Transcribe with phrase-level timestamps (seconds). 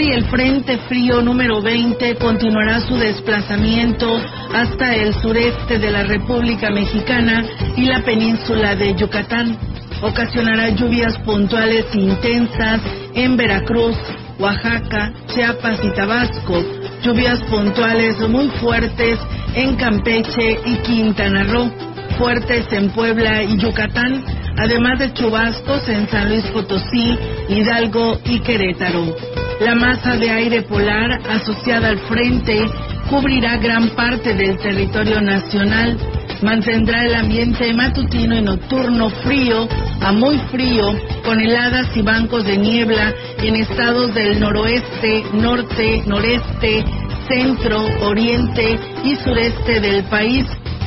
[0.00, 4.18] Hoy el Frente Frío número 20 continuará su desplazamiento
[4.54, 7.44] hasta el sureste de la República Mexicana
[7.76, 9.58] y la península de Yucatán.
[10.00, 12.80] Ocasionará lluvias puntuales intensas
[13.14, 13.94] en Veracruz,
[14.38, 16.64] Oaxaca, Chiapas y Tabasco.
[17.02, 19.18] Lluvias puntuales muy fuertes
[19.54, 21.70] en Campeche y Quintana Roo.
[22.16, 24.24] Fuertes en Puebla y Yucatán,
[24.56, 27.18] además de chubascos en San Luis Potosí,
[27.50, 29.49] Hidalgo y Querétaro.
[29.60, 32.66] La masa de aire polar asociada al frente
[33.10, 35.98] cubrirá gran parte del territorio nacional.
[36.40, 39.68] Mantendrá el ambiente matutino y nocturno frío
[40.00, 40.94] a muy frío,
[41.26, 46.82] con heladas y bancos de niebla en estados del noroeste, norte, noreste,
[47.28, 50.46] centro, oriente y sureste del país,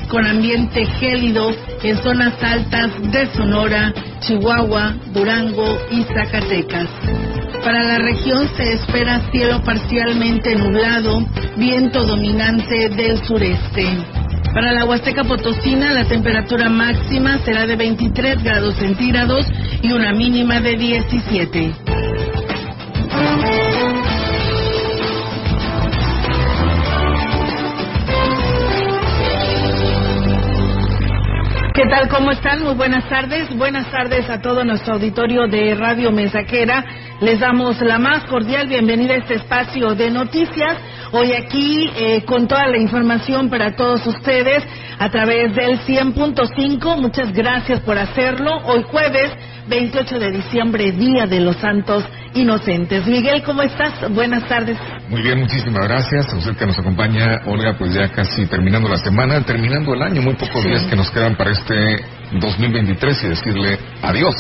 [0.10, 1.52] con ambiente gélido
[1.84, 3.94] en zonas altas de Sonora,
[4.26, 6.88] Chihuahua, Durango y Zacatecas.
[7.64, 11.26] Para la región se espera cielo parcialmente nublado,
[11.58, 13.86] viento dominante del sureste.
[14.54, 19.46] Para la Huasteca Potosina la temperatura máxima será de 23 grados centígrados
[19.82, 22.03] y una mínima de 17.
[31.74, 32.08] ¿Qué tal?
[32.08, 32.62] ¿Cómo están?
[32.62, 33.50] Muy buenas tardes.
[33.58, 36.86] Buenas tardes a todo nuestro auditorio de Radio Mensajera.
[37.24, 40.76] Les damos la más cordial bienvenida a este espacio de noticias.
[41.14, 44.62] Hoy aquí eh, con toda la información para todos ustedes
[45.00, 46.98] a través del 100.5.
[47.00, 48.58] Muchas gracias por hacerlo.
[48.66, 49.32] Hoy jueves
[49.70, 52.04] 28 de diciembre, Día de los Santos
[52.34, 53.08] Inocentes.
[53.08, 53.94] Miguel, ¿cómo estás?
[54.12, 54.78] Buenas tardes.
[55.08, 56.28] Muy bien, muchísimas gracias.
[56.34, 60.22] A usted que nos acompaña, Olga, pues ya casi terminando la semana, terminando el año,
[60.22, 62.04] muy pocos días que nos quedan para este
[62.34, 64.36] 2023 y decirle adiós.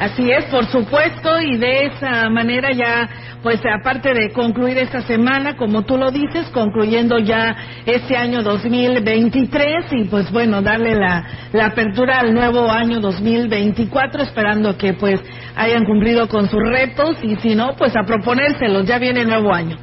[0.00, 3.06] Así es, por supuesto, y de esa manera ya,
[3.42, 9.92] pues aparte de concluir esta semana, como tú lo dices, concluyendo ya este año 2023
[9.92, 15.20] y pues bueno, darle la, la apertura al nuevo año 2024, esperando que pues
[15.54, 19.52] hayan cumplido con sus retos y si no, pues a proponérselos, ya viene el nuevo
[19.52, 19.76] año.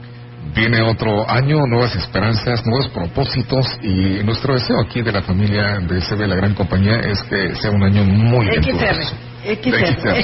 [0.56, 6.02] Viene otro año, nuevas esperanzas, nuevos propósitos y nuestro deseo aquí de la familia de
[6.02, 9.16] CB, la gran compañía, es que sea un año muy venturoso.
[9.48, 10.18] XR.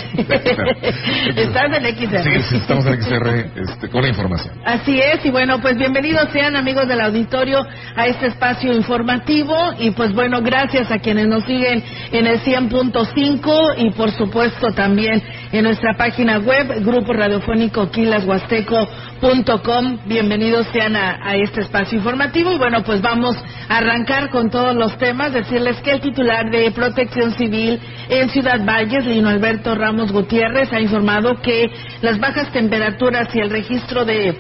[1.38, 2.24] Estás en XR.
[2.24, 4.54] Sí, sí, estamos en XR este, con la información.
[4.66, 7.64] Así es, y bueno, pues bienvenidos sean amigos del auditorio
[7.96, 13.76] a este espacio informativo y pues bueno, gracias a quienes nos siguen en el 100.5
[13.78, 20.00] y por supuesto también en nuestra página web, Grupo Radiofónico Quilashuasteco.com.
[20.06, 23.38] Bienvenidos sean a, a este espacio informativo y bueno, pues vamos
[23.70, 27.80] a arrancar con todos los temas, decirles que el titular de Protección Civil
[28.10, 31.70] en Ciudad Valles, Alberto Ramos Gutiérrez, ha informado que
[32.02, 34.36] las bajas temperaturas y el registro de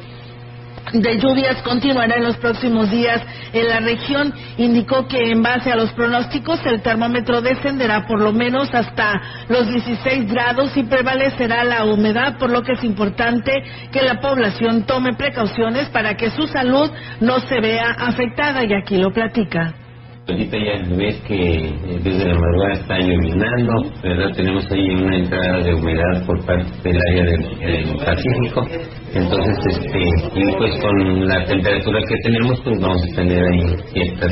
[0.91, 3.22] de lluvias continuará en los próximos días
[3.53, 4.34] en la región.
[4.57, 9.67] Indicó que en base a los pronósticos el termómetro descenderá por lo menos hasta los
[9.67, 13.51] 16 grados y prevalecerá la humedad, por lo que es importante
[13.91, 16.91] que la población tome precauciones para que su salud
[17.22, 19.83] no se vea afectada y aquí lo platica.
[20.25, 24.31] Ahorita ya ves que eh, desde la madrugada está llovinando, ¿verdad?
[24.37, 28.66] Tenemos ahí una entrada de humedad por parte del área del, del Pacífico.
[29.14, 29.99] Entonces, este,
[30.40, 34.28] y pues con la temperatura que tenemos, pues vamos a tener ahí cierta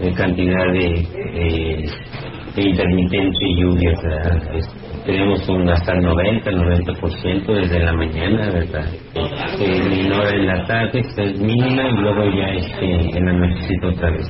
[0.00, 0.86] eh, cantidad de,
[1.34, 1.84] eh,
[2.54, 4.54] de intermitente lluvias, ¿verdad?
[4.54, 4.74] Es-
[5.06, 8.84] tenemos un hasta el 90, 90% desde la mañana, ¿verdad?
[9.58, 14.10] Se minora en la tarde, es mínima, y luego ya este, en la nochecita otra
[14.10, 14.26] vez.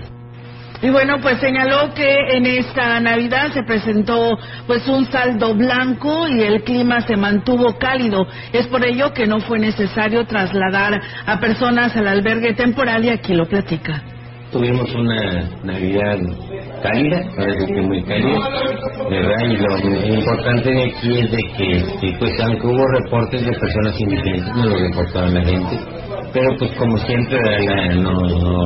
[0.82, 6.40] Y bueno, pues señaló que en esta Navidad se presentó pues un saldo blanco y
[6.40, 8.26] el clima se mantuvo cálido.
[8.52, 13.34] Es por ello que no fue necesario trasladar a personas al albergue temporal y aquí
[13.34, 14.02] lo platica.
[14.50, 16.18] Tuvimos una Navidad
[16.82, 18.38] cálida, parece que muy cálida,
[19.08, 19.48] ¿verdad?
[19.48, 24.00] Y lo importante de aquí es de que, este, pues aunque hubo reportes de personas
[24.00, 25.78] indigentes, no lo reportaban la gente,
[26.32, 27.38] pero pues como siempre
[27.96, 28.64] no, no,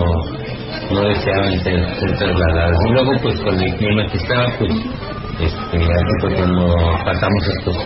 [0.92, 2.78] no deseaban ser, trasladados.
[2.88, 4.72] Y luego pues con el clima que estaba, pues
[5.40, 7.76] este, así fue cuando pasamos estos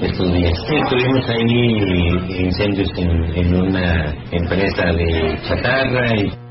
[0.00, 0.52] estos días.
[0.68, 6.47] Sí, tuvimos ahí incendios en, en una empresa de chatarra y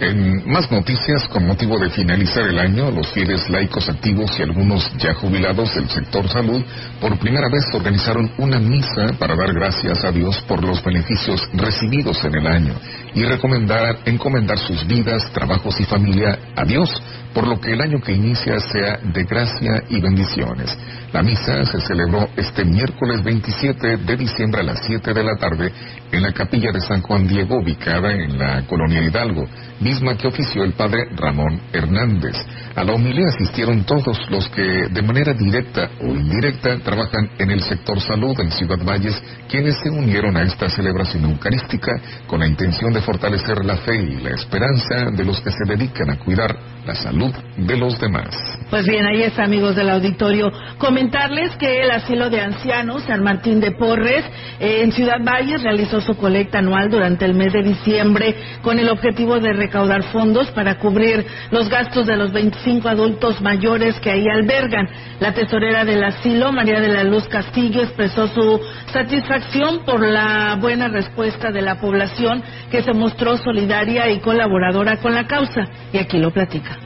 [0.00, 4.90] en más noticias, con motivo de finalizar el año, los fieles laicos activos y algunos
[4.98, 6.62] ya jubilados del sector salud
[7.00, 12.24] por primera vez organizaron una misa para dar gracias a Dios por los beneficios recibidos
[12.24, 12.74] en el año
[13.14, 16.90] y recomendar, encomendar sus vidas, trabajos y familia a Dios
[17.34, 20.76] por lo que el año que inicia sea de gracia y bendiciones.
[21.12, 25.72] La misa se celebró este miércoles 27 de diciembre a las 7 de la tarde
[26.12, 29.46] en la capilla de San Juan Diego, ubicada en la colonia Hidalgo,
[29.80, 32.36] misma que ofició el padre Ramón Hernández.
[32.76, 37.60] A la homilía asistieron todos los que de manera directa o indirecta trabajan en el
[37.60, 41.92] sector salud en Ciudad Valles, quienes se unieron a esta celebración eucarística
[42.26, 46.10] con la intención de fortalecer la fe y la esperanza de los que se dedican
[46.10, 48.34] a cuidar la salud de los demás.
[48.68, 50.50] Pues bien, ahí está, amigos del auditorio.
[50.78, 54.24] Comentarles que el asilo de ancianos San Martín de Porres
[54.58, 58.88] eh, en Ciudad Valles realizó su colecta anual durante el mes de diciembre con el
[58.88, 64.26] objetivo de recaudar fondos para cubrir los gastos de los 25 adultos mayores que ahí
[64.28, 64.88] albergan.
[65.20, 68.60] La tesorera del asilo, María de la Luz Castillo, expresó su
[68.92, 75.14] satisfacción por la buena respuesta de la población que se mostró solidaria y colaboradora con
[75.14, 75.64] la causa.
[75.92, 76.78] Y aquí lo platica.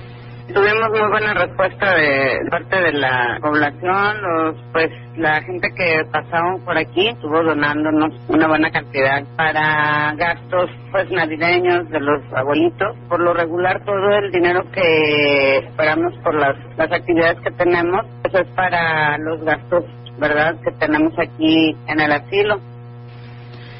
[0.54, 6.64] Tuvimos muy buena respuesta de parte de la población, los, pues la gente que pasaron
[6.64, 12.96] por aquí estuvo donándonos una buena cantidad para gastos pues navideños de los abuelitos.
[13.10, 18.34] Por lo regular todo el dinero que esperamos por las, las actividades que tenemos, pues,
[18.34, 19.84] es para los gastos,
[20.18, 22.58] ¿verdad?, que tenemos aquí en el asilo.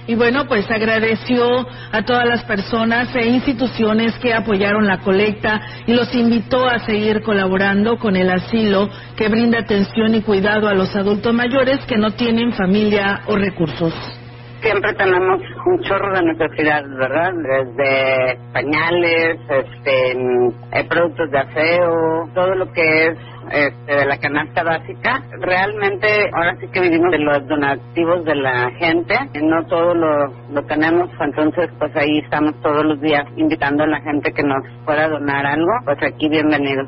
[0.09, 5.93] Y bueno, pues agradeció a todas las personas e instituciones que apoyaron la colecta y
[5.93, 8.89] los invitó a seguir colaborando con el asilo
[9.19, 13.93] que brinda atención y cuidado a los adultos mayores que no tienen familia o recursos
[14.61, 17.33] siempre tenemos un chorro de necesidades, ¿verdad?
[17.33, 20.13] Desde pañales, este,
[20.73, 23.19] eh, productos de aseo, todo lo que es
[23.51, 25.23] este, de la canasta básica.
[25.41, 30.63] Realmente ahora sí que vivimos de los donativos de la gente, no todo lo, lo
[30.65, 35.09] tenemos, entonces pues ahí estamos todos los días invitando a la gente que nos pueda
[35.09, 36.85] donar algo, pues aquí bienvenido.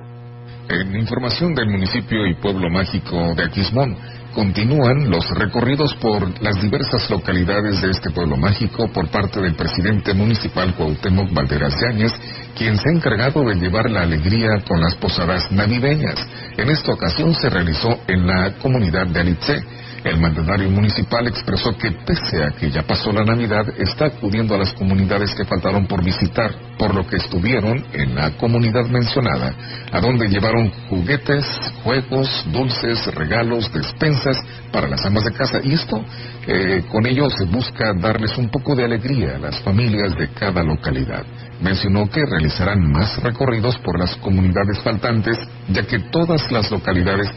[0.69, 3.97] En información del municipio y pueblo mágico de Aquismón,
[4.35, 10.15] Continúan los recorridos por las diversas localidades de este pueblo mágico por parte del presidente
[10.15, 12.13] municipal Cuauhtémoc Valderas Yáñez,
[12.57, 16.15] quien se ha encargado de llevar la alegría con las posadas navideñas.
[16.57, 19.65] En esta ocasión se realizó en la comunidad de Alitze
[20.05, 24.59] el mandatario municipal expresó que pese a que ya pasó la Navidad, está acudiendo a
[24.59, 29.55] las comunidades que faltaron por visitar, por lo que estuvieron en la comunidad mencionada,
[29.93, 31.45] a donde llevaron juguetes,
[31.85, 34.39] juegos, dulces, regalos, despensas
[34.73, 35.59] para las amas de casa.
[35.63, 36.03] Y esto,
[36.47, 40.63] eh, con ello se busca darles un poco de alegría a las familias de cada
[40.63, 41.25] localidad.
[41.61, 45.37] Mencionó que realizarán más recorridos por las comunidades faltantes,
[45.69, 47.29] ya que todas las localidades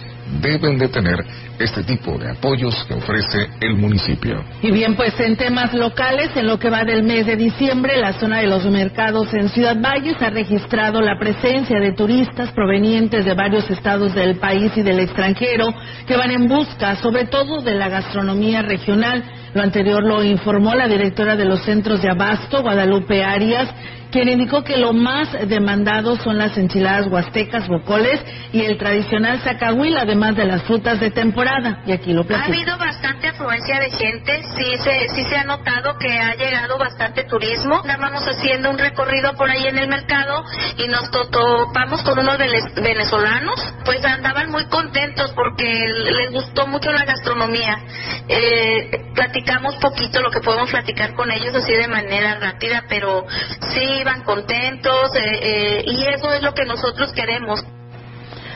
[0.42, 1.24] deben de tener
[1.60, 4.44] este tipo de apoyos que ofrece el municipio.
[4.62, 8.13] Y bien, pues en temas locales, en lo que va del mes de diciembre, la
[8.13, 13.34] zona de los mercados en Ciudad Valles ha registrado la presencia de turistas provenientes de
[13.34, 15.74] varios estados del país y del extranjero
[16.08, 19.24] que van en busca, sobre todo, de la gastronomía regional.
[19.54, 23.70] Lo anterior lo informó la directora de los centros de abasto, Guadalupe Arias,
[24.13, 29.98] quien indicó que lo más demandado son las enchiladas huastecas, bocoles y el tradicional zacahuil,
[29.98, 31.82] además de las frutas de temporada.
[31.88, 35.98] Y aquí lo Ha habido bastante afluencia de gente, sí se, sí se ha notado
[35.98, 37.77] que ha llegado bastante turismo.
[37.77, 40.43] Estábamos haciendo un recorrido por ahí en el mercado
[40.77, 47.03] y nos topamos con unos venezolanos, pues andaban muy contentos porque les gustó mucho la
[47.03, 47.79] gastronomía.
[48.27, 53.25] Eh, platicamos poquito lo que podemos platicar con ellos así de manera rápida, pero
[53.74, 57.63] sí iban contentos eh, eh, y eso es lo que nosotros queremos.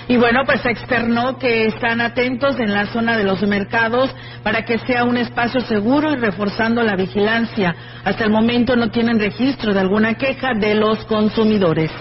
[0.10, 4.10] Y bueno, pues externó que están atentos en la zona de los mercados
[4.42, 7.76] para que sea un espacio seguro y reforzando la vigilancia.
[8.06, 11.92] Hasta el momento no tienen registro de alguna queja de los consumidores.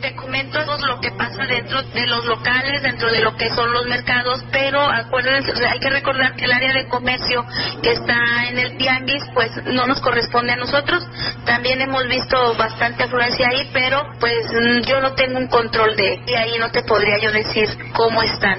[0.00, 3.86] Te comento lo que pasa dentro de los locales, dentro de lo que son los
[3.86, 7.44] mercados, pero acuérdense, hay que recordar que el área de comercio
[7.82, 11.06] que está en el tianguis, pues no nos corresponde a nosotros.
[11.44, 16.20] También hemos visto bastante afluencia ahí, pero pues mm, yo no tengo un control de,
[16.26, 18.58] y ahí no te podría yo decir cómo están.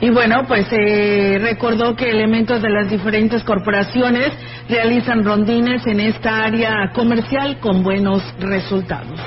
[0.00, 4.30] Y bueno, pues eh, recordó que elementos de las diferentes corporaciones
[4.68, 9.18] realizan rondines en esta área comercial con buenos resultados.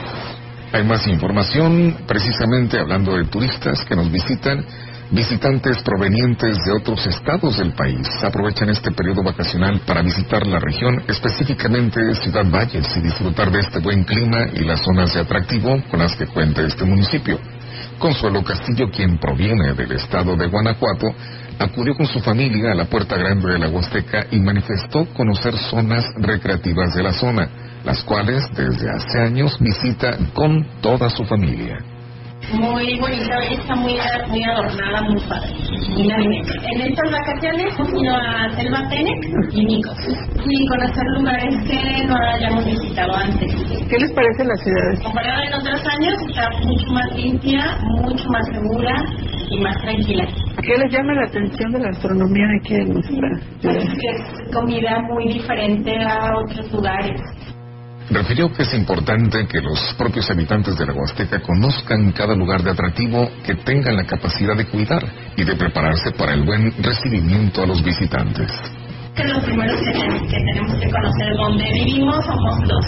[0.72, 4.64] Hay más información, precisamente hablando de turistas que nos visitan.
[5.10, 11.04] Visitantes provenientes de otros estados del país aprovechan este periodo vacacional para visitar la región,
[11.08, 16.02] específicamente Ciudad Valles, y disfrutar de este buen clima y las zonas de atractivo con
[16.02, 17.40] las que cuenta este municipio.
[17.98, 21.08] Consuelo Castillo, quien proviene del estado de Guanajuato,
[21.60, 26.06] acudió con su familia a la Puerta Grande de la Huasteca y manifestó conocer zonas
[26.18, 27.50] recreativas de la zona
[27.84, 31.78] las cuales desde hace años visita con toda su familia.
[32.54, 33.96] Muy bonita, está muy,
[34.30, 35.54] muy adornada, muy padre.
[35.98, 39.98] En estas vacaciones hemos ido a Selva Tenec y Nicos
[40.46, 43.54] y conocer lugares que no hayamos visitado antes.
[43.90, 45.04] ¿Qué les parece la ciudad?
[45.04, 49.06] Comparado en otros años, está mucho más limpia, mucho más segura
[49.52, 50.28] y más tranquila.
[50.62, 53.42] ¿Qué les llama la atención de la astronomía aquí en nuestra ciudad?
[53.62, 57.22] Pues que es comida muy diferente a otros lugares.
[58.10, 62.72] Refirió que es importante que los propios habitantes de la Huasteca conozcan cada lugar de
[62.72, 65.04] atractivo, que tengan la capacidad de cuidar
[65.38, 68.52] y de prepararse para el buen recibimiento a los visitantes
[69.20, 72.86] que los primeros que, tenemos que conocer dónde vivimos somos los,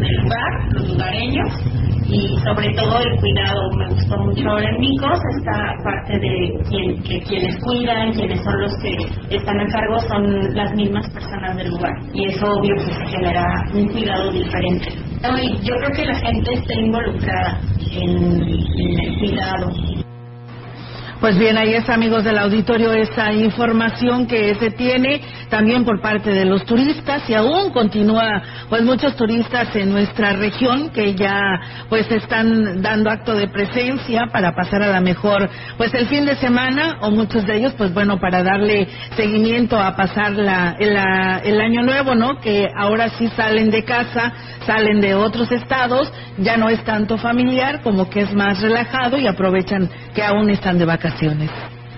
[0.00, 1.48] del lugar, los lugareños,
[2.08, 3.60] y sobre todo el cuidado.
[3.76, 8.60] Me gustó mucho ahora en Micos esta parte de quien, que quienes cuidan, quienes son
[8.60, 11.92] los que están a cargo, son las mismas personas del lugar.
[12.14, 14.86] Y eso obvio pues genera un cuidado diferente.
[15.62, 19.70] yo creo que la gente está involucrada en el cuidado
[21.20, 26.30] pues bien, ahí está, amigos del auditorio, esa información que se tiene también por parte
[26.30, 31.40] de los turistas y aún continúa, pues muchos turistas en nuestra región que ya
[31.88, 36.36] pues están dando acto de presencia para pasar a la mejor, pues el fin de
[36.36, 41.82] semana o muchos de ellos, pues bueno, para darle seguimiento a pasar la, el año
[41.82, 42.40] nuevo, ¿no?
[42.40, 44.32] Que ahora sí salen de casa,
[44.66, 49.26] salen de otros estados, ya no es tanto familiar como que es más relajado y
[49.26, 51.52] aprovechan que aún están de vacaciones vacaciones.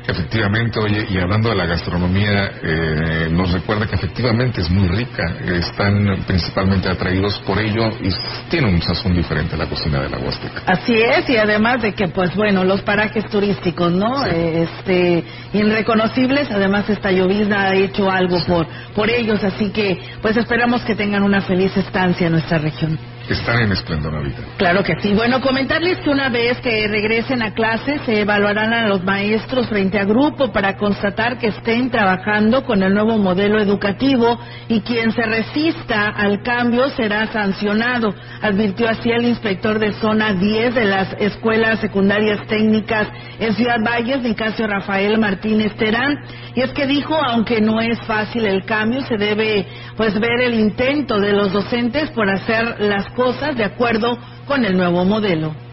[0.09, 5.23] Efectivamente, oye, y hablando de la gastronomía, eh, nos recuerda que efectivamente es muy rica,
[5.45, 8.09] están principalmente atraídos por ello y
[8.49, 10.63] tiene un sazón diferente la cocina de la Huasteca.
[10.65, 14.25] Así es, y además de que, pues bueno, los parajes turísticos, ¿no?
[14.25, 20.81] este, irreconocibles, además esta llovizna ha hecho algo por, por ellos, así que, pues esperamos
[20.87, 22.99] que tengan una feliz estancia en nuestra región
[23.33, 24.39] están en esplendor ahorita.
[24.57, 25.13] Claro que sí.
[25.13, 29.98] Bueno, comentarles que una vez que regresen a clases se evaluarán a los maestros frente
[29.98, 34.39] a grupo para constatar que estén trabajando con el nuevo modelo educativo
[34.69, 40.75] y quien se resista al cambio será sancionado, advirtió así el inspector de zona 10
[40.75, 46.17] de las escuelas secundarias técnicas en Ciudad Valles, Nicasio Rafael Martínez Terán.
[46.55, 50.55] Y es que dijo, aunque no es fácil el cambio, se debe pues ver el
[50.55, 55.68] intento de los docentes por hacer las cosas de acuerdo con el nuevo modelo.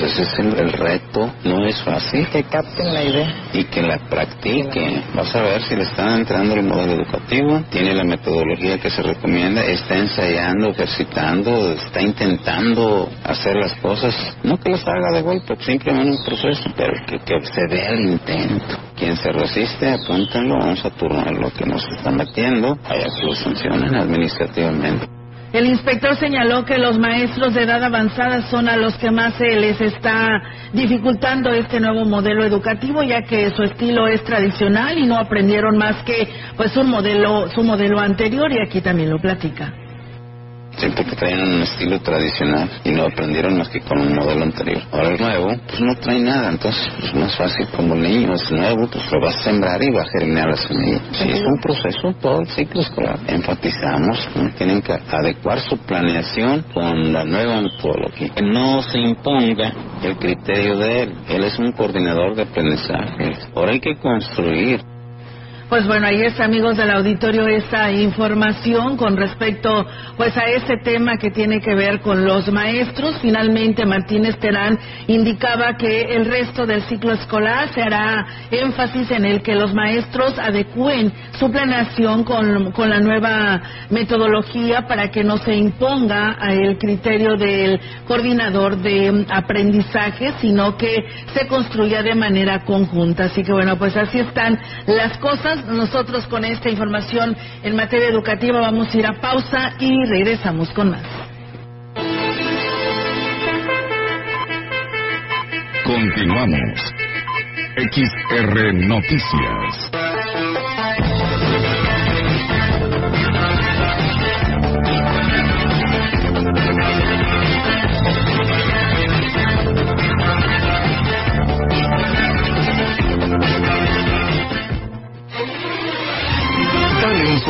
[0.00, 2.26] Ese es el, reto, no es fácil.
[2.28, 3.34] Que capten la idea.
[3.52, 5.04] Y que la practiquen.
[5.14, 9.02] Vas a ver si le están entrando el modelo educativo, tiene la metodología que se
[9.02, 14.14] recomienda, está ensayando, ejercitando, está intentando hacer las cosas.
[14.42, 18.76] No que las haga de golpe, simplemente un proceso, pero que, se vea el intento.
[18.96, 23.34] Quien se resiste, apúntenlo, vamos a turnar lo que nos están metiendo, allá que lo
[23.34, 25.23] sancionen administrativamente.
[25.54, 29.54] El inspector señaló que los maestros de edad avanzada son a los que más se
[29.54, 30.42] les está
[30.72, 36.02] dificultando este nuevo modelo educativo, ya que su estilo es tradicional y no aprendieron más
[36.02, 39.83] que pues un modelo, su modelo anterior y aquí también lo platica
[40.76, 44.82] siempre que traían un estilo tradicional y no aprendieron más que con un modelo anterior.
[44.92, 48.50] Ahora el nuevo, pues no trae nada, entonces es más fácil como el niño es
[48.50, 51.00] nuevo, pues lo va a sembrar y va a germinar la semilla.
[51.12, 53.18] Sí, es un proceso todo el ciclo escolar.
[53.26, 58.30] Enfatizamos, tienen que adecuar su planeación con la nueva metodología.
[58.34, 61.14] Que no se imponga el criterio de él.
[61.28, 63.32] Él es un coordinador de aprendizaje.
[63.54, 64.93] Ahora hay que construir
[65.68, 71.16] Pues bueno, ahí está, amigos del auditorio, esta información con respecto pues a ese tema
[71.16, 73.16] que tiene que ver con los maestros.
[73.22, 79.42] Finalmente, Martínez Terán indicaba que el resto del ciclo escolar se hará énfasis en el
[79.42, 85.54] que los maestros adecúen su planeación con, con la nueva metodología para que no se
[85.54, 90.94] imponga el criterio del coordinador de aprendizaje, sino que
[91.32, 93.24] se construya de manera conjunta.
[93.24, 98.60] Así que bueno, pues así están las cosas nosotros con esta información en materia educativa
[98.60, 101.02] vamos a ir a pausa y regresamos con más.
[105.84, 106.94] Continuamos.
[107.76, 110.03] XR Noticias.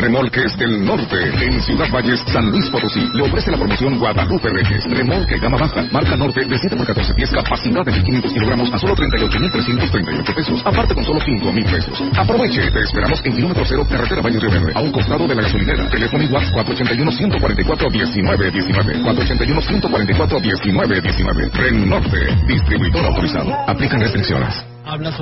[0.00, 4.82] Remolques del Norte, en Ciudad Valles, San Luis Potosí, le ofrece la promoción Guadalupe Reyes.
[4.86, 8.78] Remolque gama baja, marca norte de 7 por 14 pies, capacidad de 1500 kilogramos a
[8.78, 12.02] solo 38.338 pesos, aparte con solo 5.000 pesos.
[12.16, 15.42] Aproveche, te esperamos en kilómetro cero, carretera Valle Río Verde, a un costado de la
[15.42, 15.90] gasolinera.
[15.90, 19.04] Teléfono igual 481-144-1919.
[19.04, 21.52] 481-144-1919.
[21.52, 23.54] Ren Norte, distribuidor autorizado.
[23.66, 24.64] Aplican restricciones.
[24.90, 25.12] Habla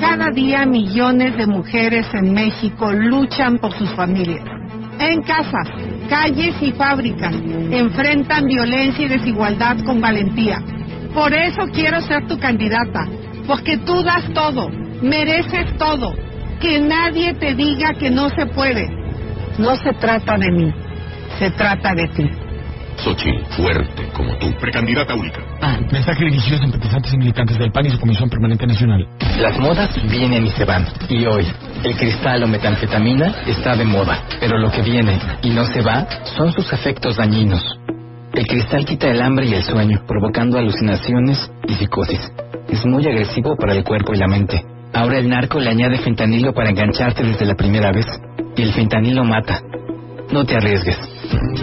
[0.00, 4.44] Cada día millones de mujeres en México luchan por sus familias.
[4.98, 5.62] En casa,
[6.08, 7.32] calles y fábricas
[7.70, 10.60] enfrentan violencia y desigualdad con valentía.
[11.14, 13.06] Por eso quiero ser tu candidata,
[13.46, 14.70] porque tú das todo,
[15.00, 16.12] mereces todo.
[16.60, 18.88] Que nadie te diga que no se puede.
[19.56, 20.74] No se trata de mí,
[21.38, 22.45] se trata de ti.
[22.98, 25.40] Xochitl, fuerte como tú, precandidata única.
[25.60, 29.06] Ah, mensaje dirigido a simpatizantes y militantes del PAN y su Comisión Permanente Nacional.
[29.40, 30.86] Las modas vienen y se van.
[31.08, 31.46] Y hoy,
[31.84, 34.22] el cristal o metanfetamina está de moda.
[34.40, 37.62] Pero lo que viene y no se va son sus efectos dañinos.
[38.32, 42.20] El cristal quita el hambre y el sueño, provocando alucinaciones y psicosis.
[42.68, 44.62] Es muy agresivo para el cuerpo y la mente.
[44.92, 48.06] Ahora el narco le añade fentanilo para engancharte desde la primera vez.
[48.56, 49.60] Y el fentanilo mata.
[50.30, 50.98] No te arriesgues.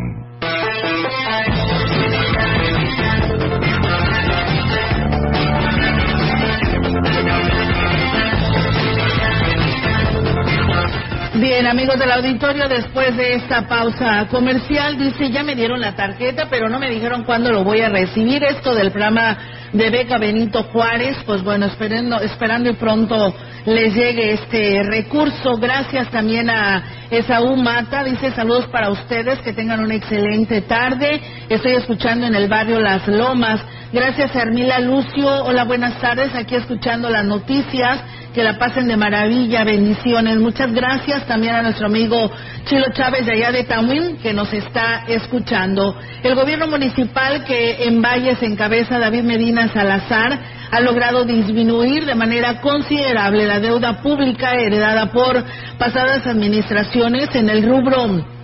[11.36, 16.47] Bien, amigos del auditorio, después de esta pausa comercial, dice, ya me dieron la tarjeta,
[16.50, 18.41] pero no me dijeron cuándo lo voy a recibir.
[18.43, 19.38] Esto del programa
[19.73, 23.34] de beca Benito Juárez, pues bueno, esperando, esperando y pronto
[23.65, 25.58] les llegue este recurso.
[25.58, 31.21] Gracias también a Esaú Mata, dice saludos para ustedes, que tengan una excelente tarde.
[31.49, 33.62] Estoy escuchando en el barrio Las Lomas.
[33.91, 38.01] Gracias Hermila Lucio, hola, buenas tardes, aquí escuchando las noticias
[38.38, 40.38] que la pasen de maravilla, bendiciones.
[40.38, 42.30] Muchas gracias también a nuestro amigo
[42.65, 45.97] Chilo Chávez de allá de Tamuín que nos está escuchando.
[46.21, 52.62] El gobierno municipal que en Valles encabeza David Medina Salazar ha logrado disminuir de manera
[52.62, 55.43] considerable la deuda pública heredada por
[55.80, 58.37] pasadas administraciones en el rubro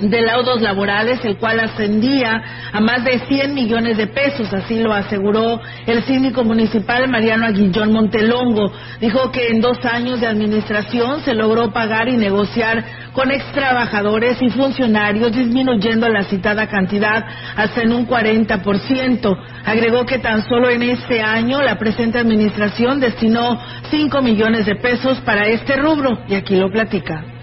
[0.00, 4.92] de laudos laborales, el cual ascendía a más de 100 millones de pesos, así lo
[4.92, 8.72] aseguró el síndico municipal Mariano Aguillón Montelongo.
[9.00, 14.40] Dijo que en dos años de administración se logró pagar y negociar con ex trabajadores
[14.40, 17.24] y funcionarios, disminuyendo la citada cantidad
[17.56, 19.36] hasta en un 40%.
[19.64, 25.18] Agregó que tan solo en este año la presente administración destinó 5 millones de pesos
[25.22, 27.37] para este rubro, y aquí lo platica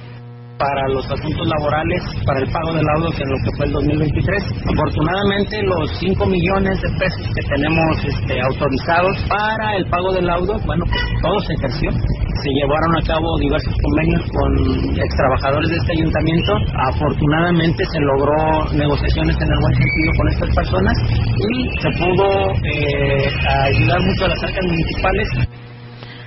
[0.58, 4.44] para los asuntos laborales, para el pago de laudos en lo que fue el 2023.
[4.72, 10.66] Afortunadamente, los 5 millones de pesos que tenemos este, autorizados para el pago de laudos,
[10.66, 11.92] bueno, pues todo se ejerció.
[11.92, 14.50] Se llevaron a cabo diversos convenios con
[14.96, 16.52] ex trabajadores de este ayuntamiento.
[16.94, 20.96] Afortunadamente se logró negociaciones en el buen sentido con estas personas
[21.36, 22.28] y se pudo
[22.64, 23.30] eh,
[23.66, 25.28] ayudar mucho a las arcas municipales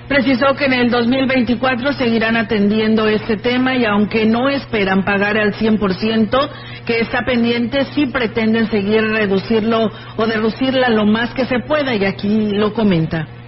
[0.09, 5.53] Precisó que en el 2024 seguirán atendiendo este tema y aunque no esperan pagar al
[5.53, 6.49] 100%
[6.87, 12.05] que está pendiente, sí pretenden seguir reducirlo o reducirla lo más que se pueda y
[12.05, 13.38] aquí lo comenta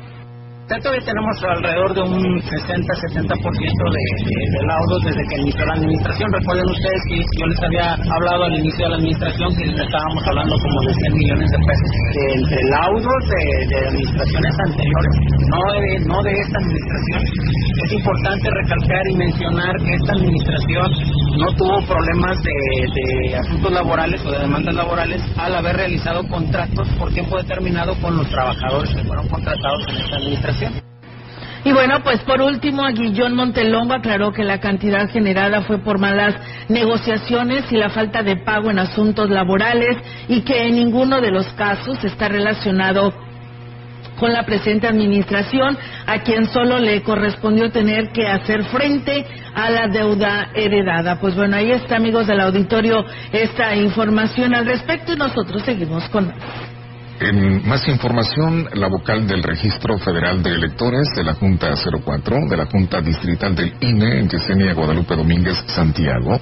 [0.79, 3.27] todavía tenemos alrededor de un 60-70%
[3.91, 6.31] de, laudos desde que inició la administración.
[6.31, 10.55] Recuerden ustedes que yo les había hablado al inicio de la administración que estábamos hablando
[10.55, 13.41] como de 100 millones de pesos de, entre laudos de,
[13.91, 15.13] administraciones anteriores,
[15.51, 17.21] no de, no de esta administración.
[17.81, 20.87] Es importante recalcar y mencionar que esta administración
[21.37, 27.11] no tuvo problemas de, asuntos laborales o de demandas laborales al haber realizado contratos por
[27.13, 30.60] tiempo determinado con los trabajadores que fueron contratados en esta administración.
[31.63, 36.35] Y bueno, pues por último, Guillón Montelongo aclaró que la cantidad generada fue por malas
[36.69, 39.97] negociaciones y la falta de pago en asuntos laborales
[40.27, 43.13] y que en ninguno de los casos está relacionado
[44.19, 49.87] con la presente administración, a quien solo le correspondió tener que hacer frente a la
[49.87, 51.19] deuda heredada.
[51.19, 56.31] Pues bueno, ahí está, amigos del auditorio, esta información al respecto y nosotros seguimos con
[57.21, 61.69] en más información, la vocal del Registro Federal de Electores de la Junta
[62.03, 66.39] 04, de la Junta Distrital del INE, Yesenia Guadalupe Domínguez Santiago,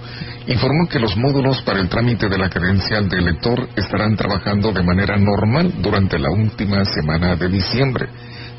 [0.47, 4.83] informó que los módulos para el trámite de la credencial de elector estarán trabajando de
[4.83, 8.09] manera normal durante la última semana de diciembre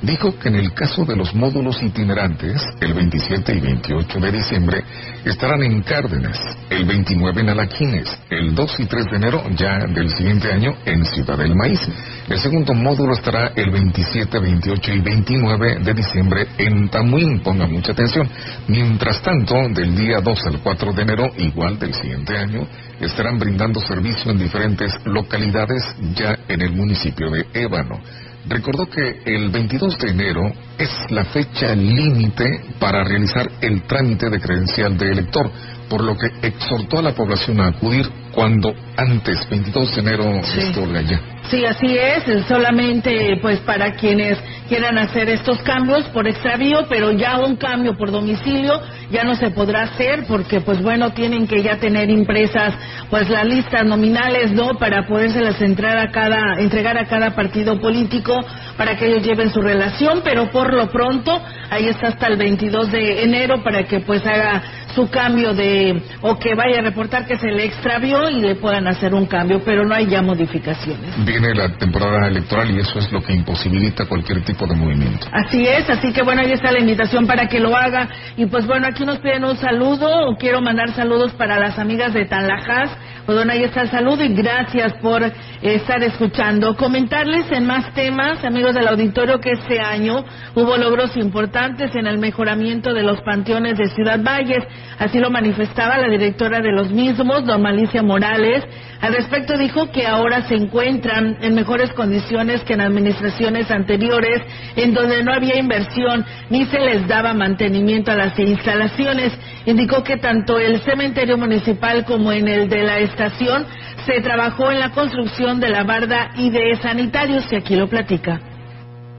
[0.03, 4.85] dijo que en el caso de los módulos itinerantes, el 27 y 28 de diciembre
[5.25, 6.39] estarán en Cárdenas,
[6.71, 11.05] el 29 en Alaquines, el 2 y 3 de enero ya del siguiente año en
[11.05, 11.81] Ciudad del Maíz.
[12.29, 17.93] El segundo módulo estará el 27, 28 y 29 de diciembre en Tamuín, ponga mucha
[17.93, 18.29] atención.
[18.69, 22.67] Mientras tanto, del día 2 al 4 de enero, igual del siguiente año,
[23.01, 25.83] estarán brindando servicio en diferentes localidades
[26.15, 28.01] ya en el municipio de Ébano
[28.49, 32.45] recordó que el 22 de enero es la fecha límite
[32.79, 35.51] para realizar el trámite de credencial de elector,
[35.91, 40.61] por lo que exhortó a la población a acudir cuando antes, 22 de enero, sí.
[40.61, 41.21] esto ya.
[41.51, 47.39] Sí, así es, solamente pues para quienes quieran hacer estos cambios por extravío, pero ya
[47.39, 51.79] un cambio por domicilio ya no se podrá hacer porque pues bueno, tienen que ya
[51.81, 52.73] tener impresas
[53.11, 54.79] pues las listas nominales, ¿no?
[54.79, 58.39] Para podérselas entrar a cada entregar a cada partido político
[58.77, 62.93] para que ellos lleven su relación, pero por lo pronto ahí está hasta el 22
[62.93, 64.63] de enero para que pues haga
[64.95, 68.87] su cambio de o que vaya a reportar que se le extravió y le puedan
[68.87, 73.11] hacer un cambio, pero no hay ya modificaciones viene la temporada electoral y eso es
[73.13, 75.27] lo que imposibilita cualquier tipo de movimiento.
[75.33, 78.09] Así es, así que bueno, ahí está la invitación para que lo haga.
[78.37, 82.13] Y pues bueno, aquí nos piden un saludo, o quiero mandar saludos para las amigas
[82.13, 82.91] de Tanlajas.
[83.27, 85.23] Pues bueno, ahí está el saludo y gracias por
[85.63, 86.77] estar escuchando.
[86.77, 92.19] Comentarles en más temas, amigos del auditorio, que este año hubo logros importantes en el
[92.19, 94.65] mejoramiento de los panteones de Ciudad Valles.
[94.99, 98.65] Así lo manifestaba la directora de los mismos, don Malicia Morales.
[99.01, 104.43] Al respecto dijo que ahora se encuentran en mejores condiciones que en administraciones anteriores,
[104.77, 109.33] en donde no había inversión ni se les daba mantenimiento a las instalaciones.
[109.65, 113.67] Indicó que tanto el cementerio municipal como en el de la estación
[114.05, 118.50] se trabajó en la construcción de la barda y de sanitarios, y aquí lo platica.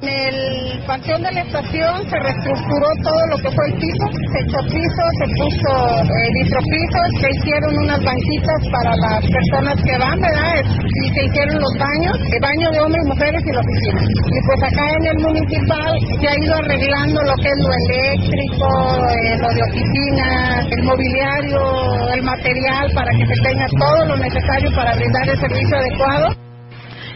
[0.01, 4.39] En el panteón de la estación se reestructuró todo lo que fue el piso, se
[4.41, 10.17] echó piso, se puso eh, vitropiso, se hicieron unas banquitas para las personas que van,
[10.17, 10.57] ¿verdad?
[10.57, 14.01] Y se hicieron los baños, el baño de hombres, mujeres y la oficina.
[14.01, 18.69] Y pues acá en el municipal se ha ido arreglando lo que es lo eléctrico,
[19.05, 21.61] eh, lo de oficina, el mobiliario,
[22.09, 26.40] el material para que se tenga todo lo necesario para brindar el servicio adecuado.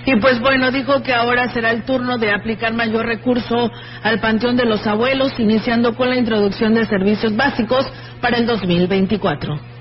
[0.06, 3.72] Y pues bueno, dijo que ahora será el turno de aplicar mayor recurso
[4.04, 7.88] al Panteón de los Abuelos, iniciando con la introducción de servicios básicos
[8.22, 9.75] para el 2024.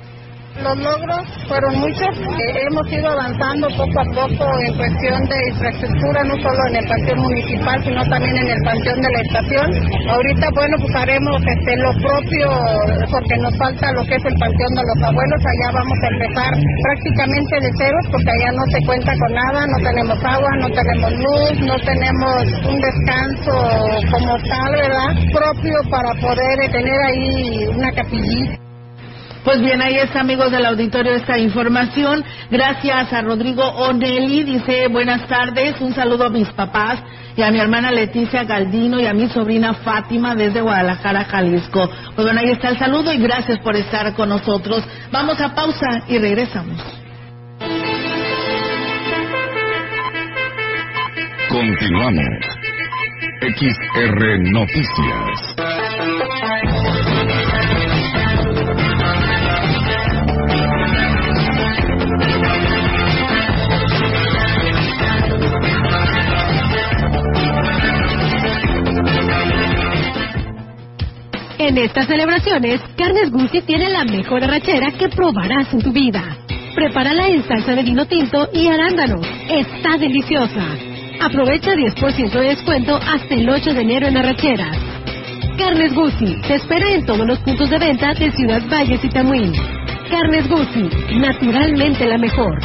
[0.62, 2.14] Los logros fueron muchos.
[2.14, 6.86] Eh, hemos ido avanzando poco a poco en cuestión de infraestructura, no solo en el
[6.86, 9.66] panteón municipal, sino también en el panteón de la estación.
[10.08, 12.46] Ahorita, bueno, pues haremos este, lo propio,
[13.10, 15.40] porque nos falta lo que es el panteón de los abuelos.
[15.42, 19.78] Allá vamos a empezar prácticamente de ceros, porque allá no se cuenta con nada, no
[19.82, 23.54] tenemos agua, no tenemos luz, no tenemos un descanso
[24.06, 25.10] como tal, ¿verdad?
[25.34, 28.63] Propio para poder tener ahí una capillita.
[29.44, 32.24] Pues bien, ahí está, amigos del auditorio, esta información.
[32.50, 34.42] Gracias a Rodrigo Onelli.
[34.42, 36.98] Dice, buenas tardes, un saludo a mis papás
[37.36, 41.90] y a mi hermana Leticia Galdino y a mi sobrina Fátima desde Guadalajara, Jalisco.
[42.14, 44.82] Pues bueno, ahí está el saludo y gracias por estar con nosotros.
[45.12, 46.80] Vamos a pausa y regresamos.
[51.50, 52.64] Continuamos.
[53.42, 55.73] XR Noticias.
[71.66, 76.36] En estas celebraciones, Carnes Gucci tiene la mejor arrachera que probarás en tu vida.
[76.74, 79.26] Prepárala en salsa de vino tinto y arándanos.
[79.48, 80.62] Está deliciosa.
[81.22, 84.76] Aprovecha 10% de descuento hasta el 8 de enero en arracheras.
[85.56, 89.54] Carnes Gucci te espera en todos los puntos de venta de Ciudad Valles y Tamuín.
[90.10, 92.60] Carnes Gucci, naturalmente la mejor.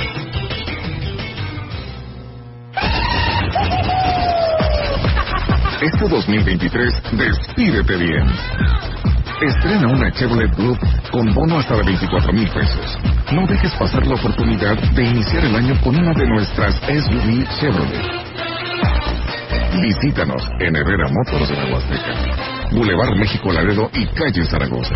[5.82, 8.28] Este 2023, despídete bien.
[9.42, 10.78] Estrena una Chevrolet Blue
[11.10, 12.98] con bono hasta de 24 mil pesos.
[13.32, 18.30] No dejes pasar la oportunidad de iniciar el año con una de nuestras SUV Chevrolet.
[19.82, 24.96] Visítanos en Herrera Motors de la Huasteca, Boulevard México Laredo y Calle Zaragoza.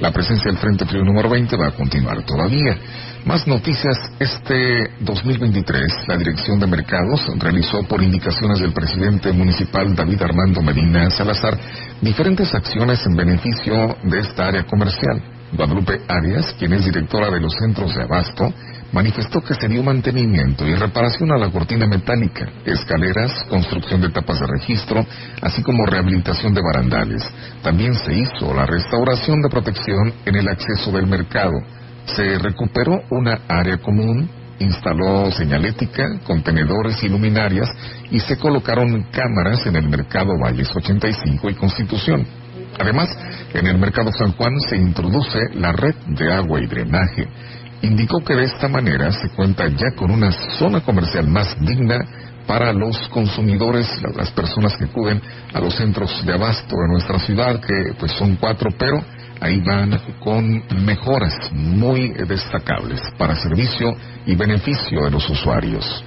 [0.00, 2.78] La presencia del Frente Frío número 20 va a continuar todavía.
[3.26, 10.22] Más noticias, este 2023 la Dirección de Mercados realizó por indicaciones del presidente municipal David
[10.22, 11.58] Armando Medina Salazar
[12.00, 15.22] diferentes acciones en beneficio de esta área comercial.
[15.52, 18.52] Guadalupe Arias, quien es directora de los centros de abasto,
[18.94, 24.38] manifestó que se dio mantenimiento y reparación a la cortina metálica, escaleras, construcción de tapas
[24.38, 25.04] de registro,
[25.42, 27.28] así como rehabilitación de barandales.
[27.62, 31.54] También se hizo la restauración de protección en el acceso del mercado.
[32.06, 34.30] Se recuperó una área común,
[34.60, 37.68] instaló señalética, contenedores y luminarias
[38.12, 42.24] y se colocaron cámaras en el mercado Valles 85 y Constitución.
[42.78, 43.08] Además,
[43.54, 47.28] en el mercado San Juan se introduce la red de agua y drenaje
[47.84, 52.04] indicó que de esta manera se cuenta ya con una zona comercial más digna
[52.46, 55.20] para los consumidores, las personas que acuden
[55.52, 59.02] a los centros de abasto de nuestra ciudad, que pues son cuatro, pero
[59.40, 63.94] ahí van con mejoras muy destacables para servicio
[64.26, 66.04] y beneficio de los usuarios.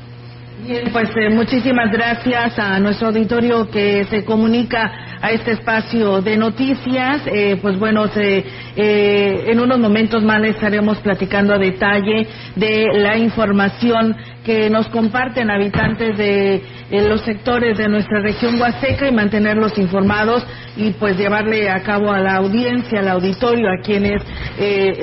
[0.60, 4.92] Bien, pues eh, muchísimas gracias a nuestro auditorio que se comunica
[5.22, 7.22] a este espacio de noticias.
[7.28, 8.44] Eh, pues bueno, se,
[8.76, 14.16] eh, en unos momentos más estaremos platicando a detalle de la información
[14.48, 16.64] que nos comparten habitantes de
[17.10, 22.22] los sectores de nuestra región huasteca y mantenerlos informados y pues llevarle a cabo a
[22.22, 24.24] la audiencia, al auditorio, a quienes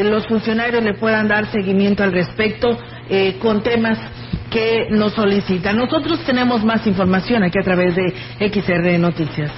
[0.02, 2.78] los funcionarios le puedan dar seguimiento al respecto
[3.42, 3.98] con temas
[4.50, 5.76] que nos solicitan.
[5.76, 8.14] Nosotros tenemos más información aquí a través de
[8.48, 9.52] XR Noticias.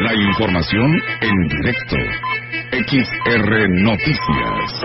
[0.00, 1.96] La información en directo.
[2.72, 4.80] XR Noticias.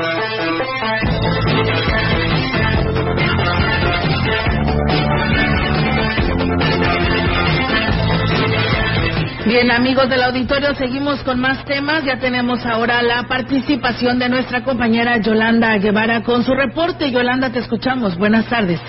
[9.46, 12.04] Bien, amigos del auditorio, seguimos con más temas.
[12.04, 17.12] Ya tenemos ahora la participación de nuestra compañera Yolanda Guevara con su reporte.
[17.12, 18.18] Yolanda, te escuchamos.
[18.18, 18.82] Buenas tardes.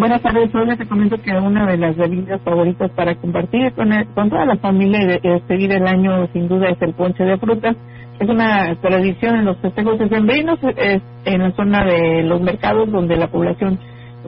[0.00, 4.30] Buenas tardes, hoy te comento que una de las bebidas favoritas para compartir con, con
[4.30, 7.76] toda la familia y seguir el año sin duda es el ponche de frutas.
[8.18, 13.14] es una tradición en los festejos decembrinos, es en la zona de los mercados donde
[13.18, 13.78] la población,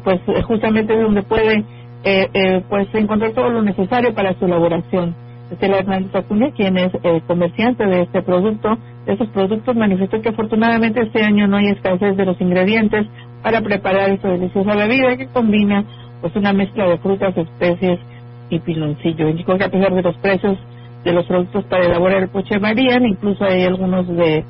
[0.05, 1.65] pues justamente es donde puede
[2.05, 5.15] eh, eh, pues encontrar todo lo necesario para su elaboración.
[5.51, 10.29] Estela Hernández Acuña, quien es eh, comerciante de este producto, de esos productos, manifestó que
[10.29, 13.07] afortunadamente este año no hay escasez de los ingredientes
[13.43, 15.85] para preparar esta deliciosa bebida que combina
[16.21, 17.99] pues una mezcla de frutas, especies
[18.49, 19.29] y piloncillo.
[19.29, 20.57] Indicó que a pesar de los precios
[21.05, 24.45] de los productos para elaborar el poche varían, incluso hay algunos de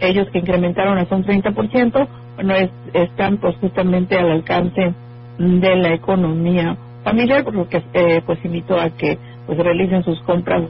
[0.00, 2.54] ellos que incrementaron hasta un 30%, bueno,
[2.92, 4.92] están pues justamente al alcance
[5.38, 10.20] de la economía familiar, por lo que eh, pues invito a que pues realicen sus
[10.22, 10.62] compras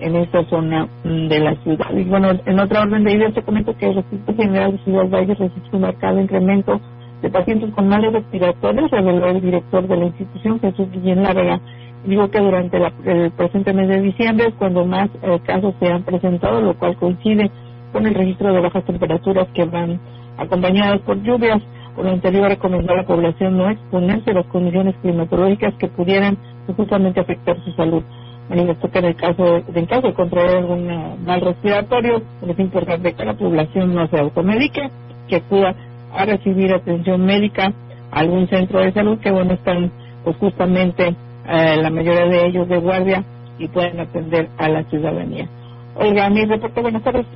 [0.00, 1.94] en esta zona de la ciudad.
[1.94, 5.08] Y bueno, en otra orden de ideas te comento que el Hospital General de Ciudad
[5.08, 6.80] Valles registró un marcado incremento
[7.24, 11.58] de pacientes con males respiratorios, reveló el director de la institución, Jesús Guillén Larga.
[12.04, 16.02] Digo que durante el presente mes de diciembre es cuando más eh, casos se han
[16.02, 17.50] presentado, lo cual coincide
[17.94, 19.98] con el registro de bajas temperaturas que van
[20.36, 21.62] acompañadas por lluvias.
[21.96, 26.36] Por lo anterior, recomendó a la población no exponerse a las condiciones climatológicas que pudieran
[26.76, 28.02] justamente afectar su salud.
[28.50, 33.14] Manifestó que en el caso de, en caso de contraer algún mal respiratorio, es importante
[33.14, 34.90] que la población no se automedique,
[35.26, 35.74] que acuda
[36.14, 37.72] a recibir atención médica
[38.10, 41.14] algún centro de salud que, bueno, están pues justamente
[41.48, 43.24] eh, la mayoría de ellos de guardia
[43.58, 45.48] y pueden atender a la ciudadanía.
[45.96, 47.26] Oiga, mi reporte, buenas tardes.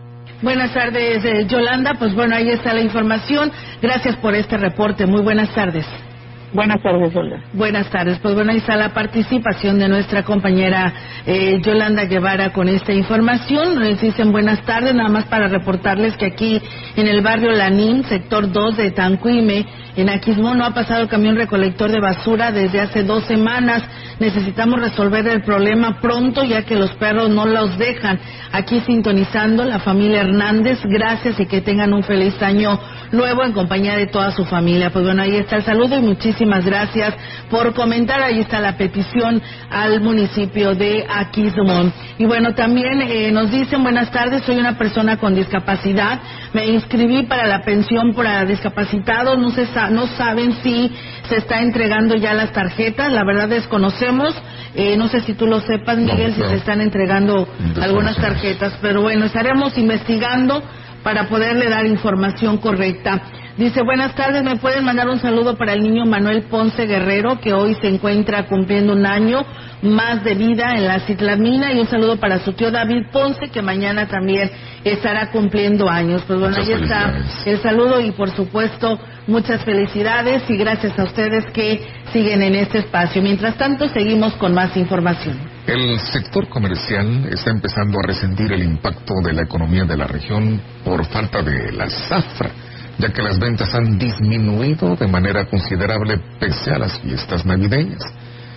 [0.43, 1.95] Buenas tardes, eh, Yolanda.
[1.99, 3.51] Pues bueno, ahí está la información.
[3.83, 5.07] Gracias por este reporte.
[5.07, 5.87] Muy buenas tardes.
[6.53, 7.43] Buenas tardes, Olga.
[7.53, 8.19] Buenas tardes.
[8.21, 10.93] Pues bueno, ahí está la participación de nuestra compañera
[11.27, 13.81] eh, Yolanda Guevara con esta información.
[13.81, 16.61] Les dicen buenas tardes, nada más para reportarles que aquí
[16.97, 19.67] en el barrio Lanín, sector 2 de Tancuime,
[20.01, 23.83] en Aquismón no ha pasado el camión recolector de basura desde hace dos semanas.
[24.21, 28.19] Necesitamos resolver el problema pronto ya que los perros no los dejan.
[28.53, 30.79] Aquí sintonizando la familia Hernández.
[30.85, 32.79] Gracias y que tengan un feliz año
[33.13, 34.91] nuevo en compañía de toda su familia.
[34.91, 37.15] Pues bueno, ahí está el saludo y muchísimas gracias
[37.51, 38.23] por comentar.
[38.23, 41.93] Ahí está la petición al municipio de Aquismón.
[42.19, 46.21] Y bueno, también eh, nos dicen buenas tardes, soy una persona con discapacidad.
[46.53, 49.39] Me inscribí para la pensión para discapacitados.
[49.39, 50.91] No, se no saben si
[51.29, 53.13] se está entregando ya las tarjetas.
[53.13, 54.35] La verdad desconocemos.
[54.75, 57.49] Eh, no sé si tú lo sepas, Miguel, si se están entregando
[57.81, 58.75] algunas tarjetas.
[58.81, 60.63] Pero bueno, estaremos investigando
[61.03, 63.21] para poderle dar información correcta.
[63.59, 67.53] Dice, buenas tardes, ¿me pueden mandar un saludo para el niño Manuel Ponce Guerrero, que
[67.53, 69.45] hoy se encuentra cumpliendo un año
[69.83, 73.61] más de vida en la Citlamina, y un saludo para su tío David Ponce, que
[73.61, 74.49] mañana también
[74.85, 76.23] estará cumpliendo años.
[76.25, 77.13] Pues bueno, ahí está
[77.47, 82.79] el saludo y por supuesto muchas felicidades y gracias a ustedes que siguen en este
[82.79, 83.21] espacio.
[83.23, 85.37] Mientras tanto, seguimos con más información.
[85.67, 90.61] El sector comercial está empezando a resentir el impacto de la economía de la región
[90.85, 92.51] por falta de la zafra,
[92.99, 98.03] ya que las ventas han disminuido de manera considerable pese a las fiestas navideñas.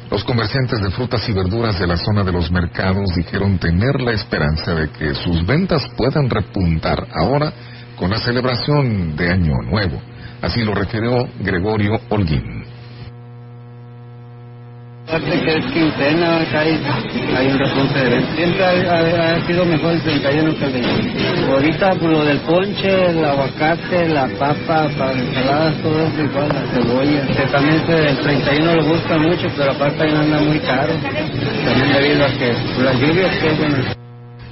[0.10, 4.12] Los comerciantes de frutas y verduras de la zona de los mercados dijeron tener la
[4.12, 7.54] esperanza de que sus ventas puedan repuntar ahora
[7.96, 10.02] con la celebración de Año Nuevo.
[10.42, 12.61] Así lo refirió Gregorio Holguín.
[15.08, 16.80] Aparte que es quincena, hay,
[17.36, 18.36] hay un repunte de venta.
[18.36, 21.52] Siempre ha, sido mejor el 31 que el 20.
[21.52, 26.62] Ahorita por lo del ponche, el aguacate, la papa, para ensaladas, todo eso igual, la
[26.72, 27.52] cebolla.
[27.52, 30.94] También el 31 lo gusta mucho, pero aparte ahí anda muy caro.
[30.94, 34.01] También debido a que las lluvias que bueno,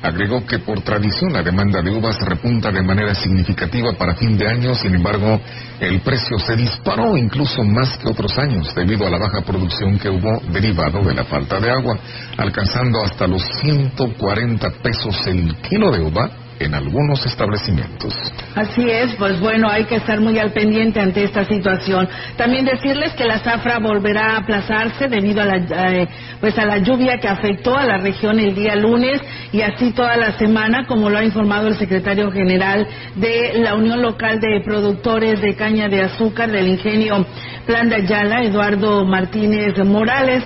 [0.02, 4.48] Agregó que por tradición la demanda de uvas repunta de manera significativa para fin de
[4.48, 5.42] año, sin embargo,
[5.80, 10.10] el precio se disparó incluso más que otros años debido a la baja producción que
[10.10, 11.98] hubo derivado de la falta de agua,
[12.38, 16.30] alcanzando hasta los 140 pesos el kilo de uva
[16.60, 18.14] en algunos establecimientos.
[18.56, 22.08] Así es, pues bueno, hay que estar muy al pendiente ante esta situación.
[22.36, 26.08] También decirles que la zafra volverá a aplazarse debido a la, eh,
[26.40, 30.18] pues a la lluvia que afectó a la región el día lunes y así toda
[30.18, 35.42] la semana, como lo ha informado el secretario general de la Unión Local de Productores
[35.42, 37.26] de Caña de Azúcar del Ingenio
[37.66, 40.44] Plan de Ayala, Eduardo Martínez Morales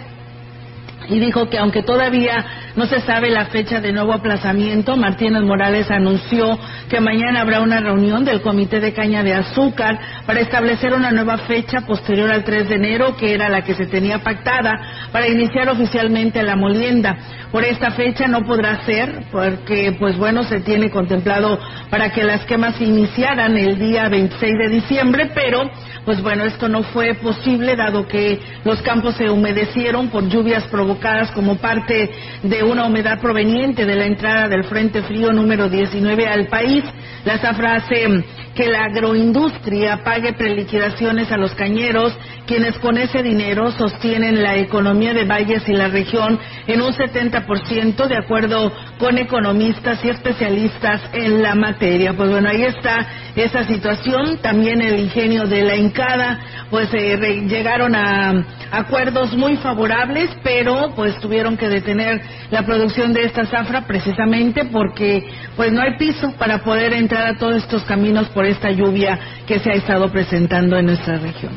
[1.09, 5.91] y dijo que aunque todavía no se sabe la fecha de nuevo aplazamiento, Martínez Morales
[5.91, 6.57] anunció
[6.89, 11.37] que mañana habrá una reunión del Comité de Caña de Azúcar para establecer una nueva
[11.39, 14.79] fecha posterior al 3 de enero, que era la que se tenía pactada,
[15.11, 17.15] para iniciar oficialmente la molienda.
[17.51, 22.45] Por esta fecha no podrá ser, porque, pues bueno, se tiene contemplado para que las
[22.45, 25.69] quemas iniciaran el día 26 de diciembre, pero
[26.05, 30.92] pues bueno, esto no fue posible dado que los campos se humedecieron por lluvias provocadas
[31.34, 32.10] como parte
[32.43, 36.84] de una humedad proveniente de la entrada del Frente Frío número 19 al país.
[37.25, 38.23] La zafra hace
[38.56, 45.13] que la agroindustria pague preliquidaciones a los cañeros, quienes con ese dinero sostienen la economía
[45.13, 51.41] de Valles y la región en un 70%, de acuerdo con economistas y especialistas en
[51.41, 52.13] la materia.
[52.13, 54.37] Pues bueno, ahí está esa situación.
[54.41, 56.39] También el ingenio de la Encada,
[56.69, 63.23] pues eh, llegaron a acuerdos muy favorables, pero pues tuvieron que detener la producción de
[63.23, 68.29] esta zafra precisamente porque pues no hay piso para poder entrar a todos estos caminos
[68.29, 71.54] por esta lluvia que se ha estado presentando en nuestra región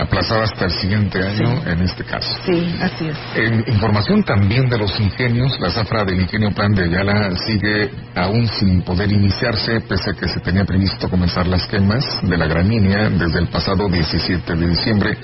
[0.00, 2.34] aplazada hasta el siguiente año en este caso.
[2.46, 3.18] Sí, así es.
[3.34, 8.46] En información también de los ingenios, la zafra del ingenio Plan de Ayala sigue aún
[8.48, 13.10] sin poder iniciarse, pese a que se tenía previsto comenzar las quemas de la gramínea
[13.10, 15.18] desde el pasado 17 de diciembre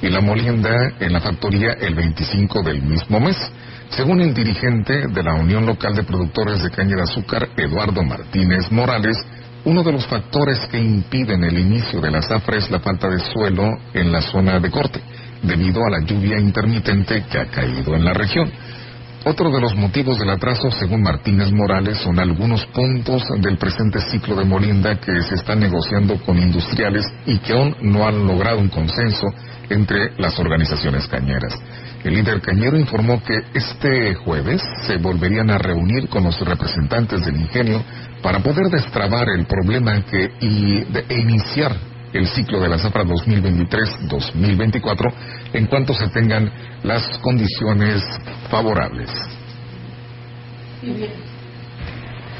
[0.00, 3.36] y la molienda en la factoría el 25 del mismo mes.
[3.90, 8.72] Según el dirigente de la Unión Local de Productores de Caña de Azúcar, Eduardo Martínez
[8.72, 9.18] Morales,
[9.64, 13.20] uno de los factores que impiden el inicio de la zafra es la falta de
[13.20, 15.00] suelo en la zona de corte,
[15.42, 18.50] debido a la lluvia intermitente que ha caído en la región.
[19.24, 24.34] Otro de los motivos del atraso, según Martínez Morales, son algunos puntos del presente ciclo
[24.34, 28.68] de molienda que se están negociando con industriales y que aún no han logrado un
[28.68, 29.28] consenso
[29.70, 31.54] entre las organizaciones cañeras.
[32.02, 37.36] El líder cañero informó que este jueves se volverían a reunir con los representantes del
[37.36, 37.80] ingenio
[38.22, 41.76] para poder destrabar el problema que, y de, e iniciar
[42.12, 45.12] el ciclo de la zafra 2023-2024
[45.54, 46.52] en cuanto se tengan
[46.82, 48.02] las condiciones
[48.50, 49.10] favorables.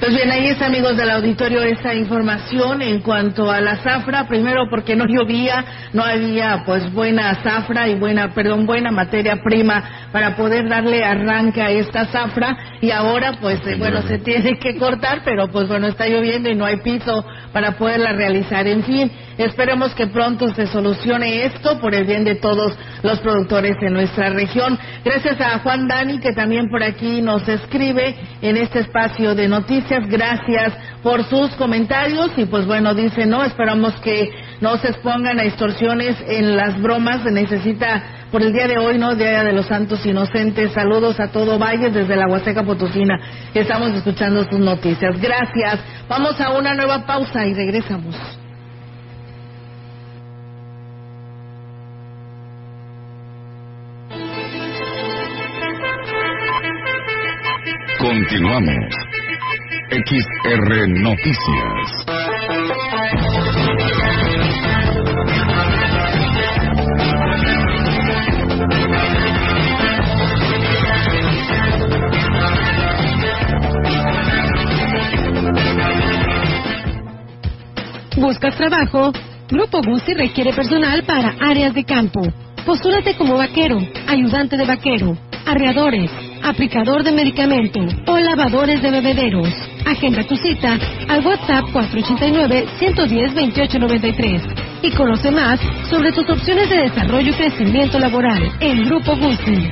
[0.03, 4.26] Pues bien, ahí está, amigos del auditorio, esa información en cuanto a la zafra.
[4.26, 10.09] Primero, porque no llovía, no había pues buena zafra y buena, perdón, buena materia prima
[10.11, 12.80] para poder darle arranque a esta zafra.
[12.80, 16.57] Y ahora, pues, eh, bueno, se tiene que cortar, pero pues bueno, está lloviendo y
[16.57, 18.66] no hay piso para poderla realizar.
[18.66, 19.09] En fin,
[19.39, 24.30] esperemos que pronto se solucione esto por el bien de todos los productores en nuestra
[24.30, 24.78] región.
[25.05, 30.09] Gracias a Juan Dani, que también por aquí nos escribe en este espacio de noticias
[30.09, 34.30] gracias por sus comentarios y pues bueno, dice, no, esperamos que
[34.61, 38.99] no se expongan a distorsiones en las bromas, se necesita por el día de hoy,
[38.99, 39.14] ¿no?
[39.14, 40.72] Día de los Santos Inocentes.
[40.72, 43.18] Saludos a todo Valle desde la Huasteca Potosina.
[43.53, 45.20] Estamos escuchando sus noticias.
[45.20, 45.80] Gracias.
[46.09, 48.41] Vamos a una nueva pausa y regresamos.
[58.03, 58.94] Continuamos.
[59.90, 62.05] XR Noticias.
[78.16, 79.12] ¿Buscas trabajo?
[79.48, 82.22] Grupo Gusti requiere personal para áreas de campo.
[82.66, 83.78] Postúlate como vaquero,
[84.09, 86.11] ayudante de vaquero, arreadores,
[86.43, 89.49] aplicador de medicamento o lavadores de bebederos.
[89.86, 90.78] Agenda tu cita
[91.09, 94.43] al WhatsApp 489-110-2893
[94.82, 99.70] y conoce más sobre tus opciones de desarrollo y crecimiento laboral en Grupo Gusti.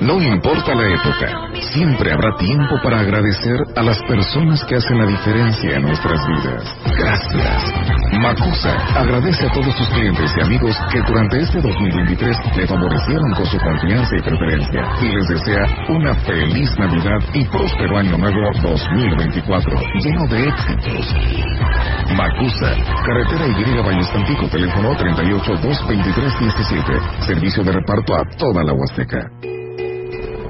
[0.00, 5.06] No importa la época, siempre habrá tiempo para agradecer a las personas que hacen la
[5.06, 6.76] diferencia en nuestras vidas.
[6.98, 7.74] Gracias.
[8.20, 13.46] Macusa agradece a todos sus clientes y amigos que durante este 2023 le favorecieron con
[13.46, 19.80] su confianza y preferencia y les desea una feliz Navidad y próspero año nuevo 2024,
[20.00, 21.14] lleno de éxitos.
[22.16, 28.72] Macusa, carretera Y Valles Tampico, teléfono 38 223 17, servicio de reparto a toda la
[28.72, 29.30] Huasteca.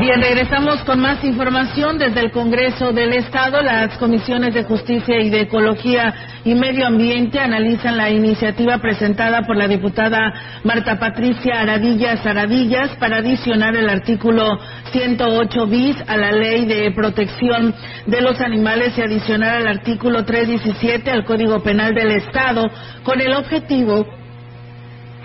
[0.00, 3.60] Bien, regresamos con más información desde el Congreso del Estado.
[3.60, 9.58] Las comisiones de Justicia y de Ecología y Medio Ambiente analizan la iniciativa presentada por
[9.58, 10.32] la diputada
[10.64, 14.58] Marta Patricia Aradillas Aradillas para adicionar el artículo
[14.90, 17.74] 108 bis a la Ley de Protección
[18.06, 22.70] de los Animales y adicionar al artículo 317 al Código Penal del Estado
[23.04, 24.19] con el objetivo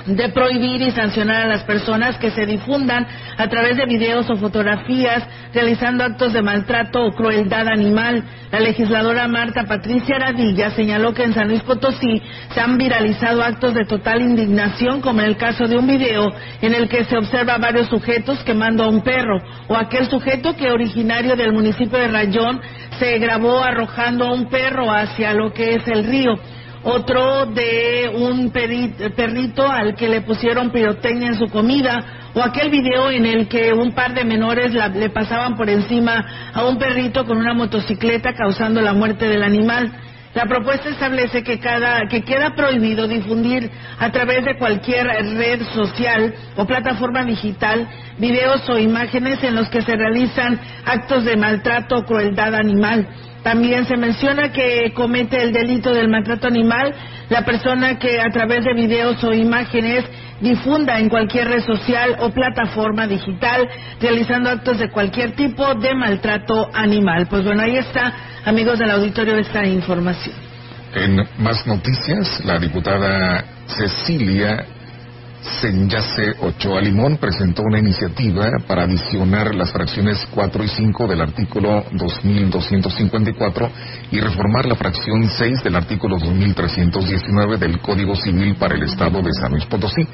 [0.05, 4.37] de prohibir y sancionar a las personas que se difundan a través de videos o
[4.37, 8.23] fotografías realizando actos de maltrato o crueldad animal.
[8.51, 12.21] La legisladora Marta Patricia Aradilla señaló que en San Luis Potosí
[12.53, 16.31] se han viralizado actos de total indignación, como en el caso de un video
[16.61, 20.55] en el que se observa a varios sujetos quemando a un perro, o aquel sujeto
[20.55, 22.61] que originario del municipio de Rayón
[22.99, 26.35] se grabó arrojando a un perro hacia lo que es el río
[26.85, 33.09] otro de un perrito al que le pusieron pirotecnia en su comida, o aquel video
[33.09, 37.37] en el que un par de menores le pasaban por encima a un perrito con
[37.37, 39.91] una motocicleta causando la muerte del animal.
[40.35, 46.35] La propuesta establece que, cada, que queda prohibido difundir a través de cualquier red social
[46.57, 52.03] o plataforma digital videos o imágenes en los que se realizan actos de maltrato o
[52.03, 53.07] crueldad animal
[53.45, 56.91] también se menciona que comete el delito del maltrato animal
[57.29, 60.03] la persona que a través de videos o imágenes
[60.41, 63.69] difunda en cualquier red social o plataforma digital
[64.01, 67.27] realizando actos de cualquier tipo de maltrato animal.
[67.27, 68.11] Pues bueno, ahí está,
[68.45, 70.33] amigos del auditorio, esta información.
[70.95, 74.65] En más noticias, la diputada Cecilia
[75.41, 81.83] Senyase Ochoa Limón presentó una iniciativa para adicionar las fracciones 4 y 5 del artículo
[81.91, 83.69] 2254
[84.11, 89.33] y reformar la fracción 6 del artículo 2319 del Código Civil para el Estado de
[89.33, 90.07] San Luis Potosí.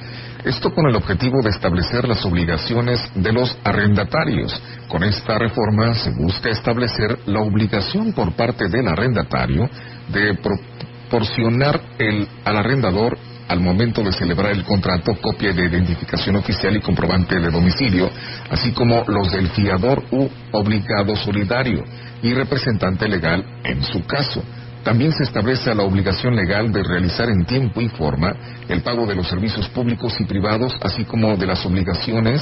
[0.44, 4.62] Esto con el objetivo de establecer las obligaciones de los arrendatarios.
[4.88, 9.70] Con esta reforma se busca establecer la obligación por parte del arrendatario
[10.12, 13.18] de proporcionar el, al arrendador
[13.52, 18.10] al momento de celebrar el contrato copia de identificación oficial y comprobante de domicilio,
[18.50, 21.84] así como los del fiador u obligado solidario
[22.24, 24.42] y representante legal en su caso.
[24.86, 28.34] También se establece la obligación legal de realizar en tiempo y forma
[28.70, 32.42] el pago de los servicios públicos y privados, así como de las obligaciones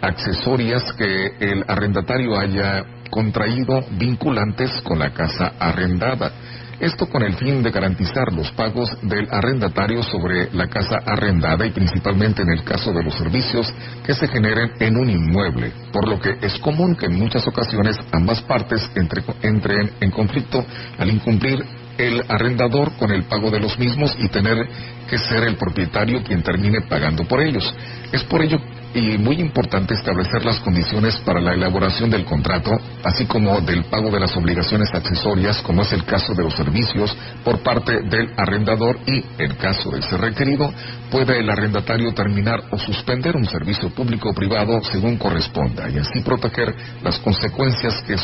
[0.00, 6.30] accesorias que el arrendatario haya contraído vinculantes con la casa arrendada.
[6.80, 11.70] Esto con el fin de garantizar los pagos del arrendatario sobre la casa arrendada y
[11.70, 13.72] principalmente en el caso de los servicios
[14.04, 17.96] que se generen en un inmueble, por lo que es común que en muchas ocasiones
[18.12, 18.90] ambas partes
[19.42, 20.64] entren en conflicto
[20.98, 21.64] al incumplir
[21.96, 24.68] el arrendador con el pago de los mismos y tener
[25.08, 27.74] que ser el propietario quien termine pagando por ellos.
[28.12, 28.58] Es por ello
[28.96, 32.70] y muy importante establecer las condiciones para la elaboración del contrato,
[33.04, 37.14] así como del pago de las obligaciones accesorias, como es el caso de los servicios
[37.44, 40.72] por parte del arrendador y, en caso de ser requerido,
[41.10, 46.22] puede el arrendatario terminar o suspender un servicio público o privado según corresponda y así
[46.22, 48.16] proteger las consecuencias que,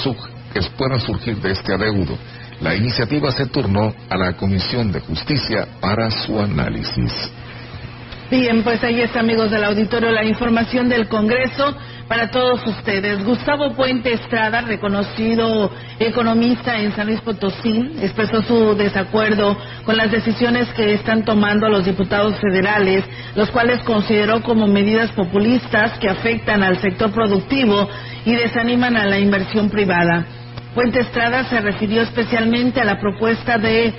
[0.54, 2.16] que puedan surgir de este adeudo.
[2.62, 7.12] La iniciativa se turnó a la Comisión de Justicia para su análisis.
[8.32, 11.76] Bien, pues ahí está, amigos del auditorio, la información del Congreso
[12.08, 13.22] para todos ustedes.
[13.26, 19.54] Gustavo Puente Estrada, reconocido economista en San Luis Potosí, expresó su desacuerdo
[19.84, 23.04] con las decisiones que están tomando los diputados federales,
[23.34, 27.86] los cuales consideró como medidas populistas que afectan al sector productivo
[28.24, 30.24] y desaniman a la inversión privada.
[30.74, 33.92] Puente Estrada se refirió especialmente a la propuesta de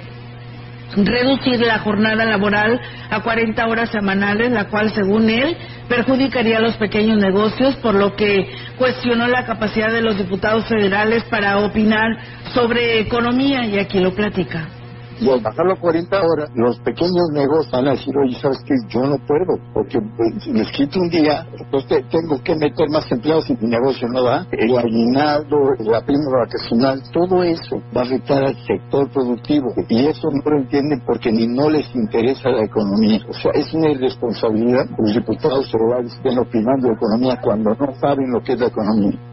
[0.96, 2.80] reducir la jornada laboral
[3.10, 5.56] a 40 horas semanales, la cual, según él,
[5.88, 11.24] perjudicaría a los pequeños negocios, por lo que cuestionó la capacidad de los diputados federales
[11.26, 12.18] para opinar
[12.54, 14.68] sobre economía y aquí lo platica
[15.20, 18.74] y al bajarlo a 40 horas, los pequeños negocios van a decir, oye, ¿sabes qué?
[18.90, 20.00] Yo no puedo, porque
[20.40, 24.24] si les quito un día, pues tengo que meter más empleados y mi negocio no
[24.24, 24.48] da.
[24.52, 29.74] El aguinaldo, la prima vacacional, todo eso va a afectar al sector productivo.
[29.90, 33.20] Y eso no lo entienden porque ni no les interesa la economía.
[33.30, 38.32] O sea, es una irresponsabilidad los diputados federales estén opinando de economía cuando no saben
[38.32, 39.33] lo que es la economía.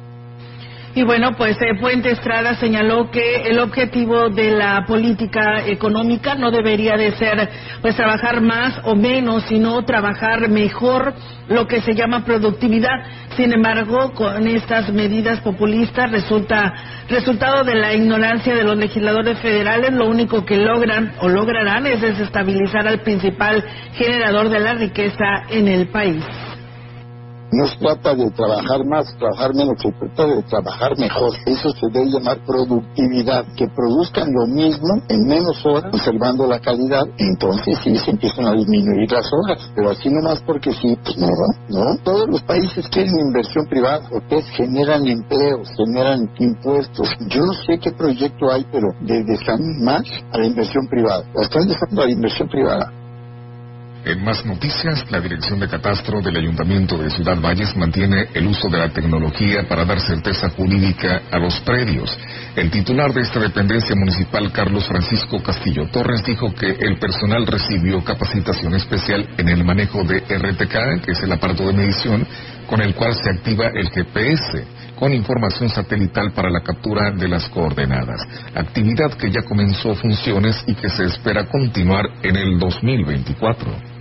[0.93, 6.51] Y bueno, pues eh, Puente Estrada señaló que el objetivo de la política económica no
[6.51, 7.49] debería de ser
[7.81, 11.15] pues trabajar más o menos, sino trabajar mejor
[11.49, 12.91] lo que se llama productividad.
[13.37, 16.75] Sin embargo, con estas medidas populistas resulta
[17.09, 22.01] resultado de la ignorancia de los legisladores federales, lo único que logran o lograrán es
[22.01, 23.65] desestabilizar al principal
[23.95, 26.25] generador de la riqueza en el país.
[27.53, 31.33] No se trata de trabajar más, trabajar menos, se trata de trabajar mejor.
[31.47, 37.03] Eso se debe llamar productividad, que produzcan lo mismo en menos horas, conservando la calidad.
[37.19, 41.29] Entonces sí se empiezan a disminuir las horas, pero así nomás porque sí, pues no,
[41.69, 41.97] no.
[42.05, 47.09] Todos los países quieren inversión privada, porque generan empleos, generan impuestos.
[47.29, 49.25] Yo no sé qué proyecto hay, pero de
[49.83, 51.25] más a la inversión privada.
[51.35, 53.00] La están dejando a la inversión privada.
[54.03, 58.71] En más noticias, la Dirección de Catastro del Ayuntamiento de Ciudad Valles mantiene el uso
[58.71, 62.17] de la tecnología para dar certeza jurídica a los predios.
[62.57, 68.03] El titular de esta dependencia municipal, Carlos Francisco Castillo Torres, dijo que el personal recibió
[68.03, 72.27] capacitación especial en el manejo de RTK, que es el aparato de medición
[72.67, 77.49] con el cual se activa el GPS con información satelital para la captura de las
[77.49, 78.21] coordenadas,
[78.55, 84.00] actividad que ya comenzó funciones y que se espera continuar en el 2024.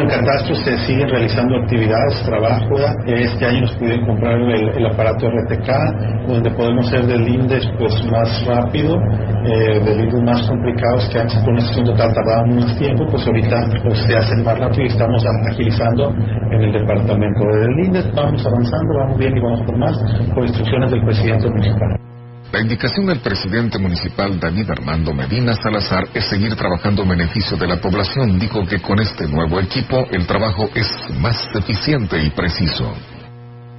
[0.00, 2.74] En Catastro se siguen realizando actividades, trabajo.
[3.04, 8.46] Este año nos pudieron comprar el, aparato RTK, donde podemos hacer del INDES pues, más
[8.46, 8.96] rápido,
[9.44, 13.26] eh, del INDES más complicados que antes por una sesión total tardaban más tiempo, pues
[13.26, 16.14] ahorita pues, se hacen más rápido y estamos agilizando
[16.50, 18.10] en el departamento del INDES.
[18.14, 19.98] Vamos avanzando, vamos bien y vamos por más,
[20.34, 22.09] por instrucciones del presidente municipal.
[22.52, 27.68] La indicación del presidente municipal David Armando Medina Salazar es seguir trabajando en beneficio de
[27.68, 28.40] la población.
[28.40, 30.88] Dijo que con este nuevo equipo el trabajo es
[31.20, 32.92] más eficiente y preciso.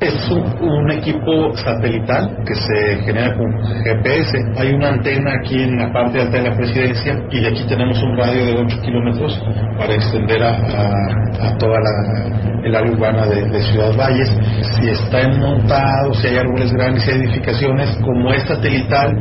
[0.01, 4.35] Es un, equipo satelital que se genera con GPS.
[4.57, 8.01] Hay una antena aquí en la parte alta de la presidencia y de aquí tenemos
[8.01, 9.39] un radio de 8 kilómetros
[9.77, 14.27] para extender a, toda la, el área urbana de, Ciudad Valles.
[14.75, 19.13] Si está montado, si hay árboles grandes, si hay edificaciones, como es satelital,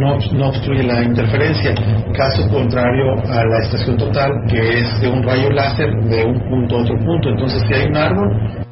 [0.00, 1.74] no, no obstruye la interferencia.
[2.12, 6.78] Caso contrario a la estación total, que es de un rayo láser de un punto
[6.78, 7.28] a otro punto.
[7.28, 8.64] Entonces, si hay un árbol,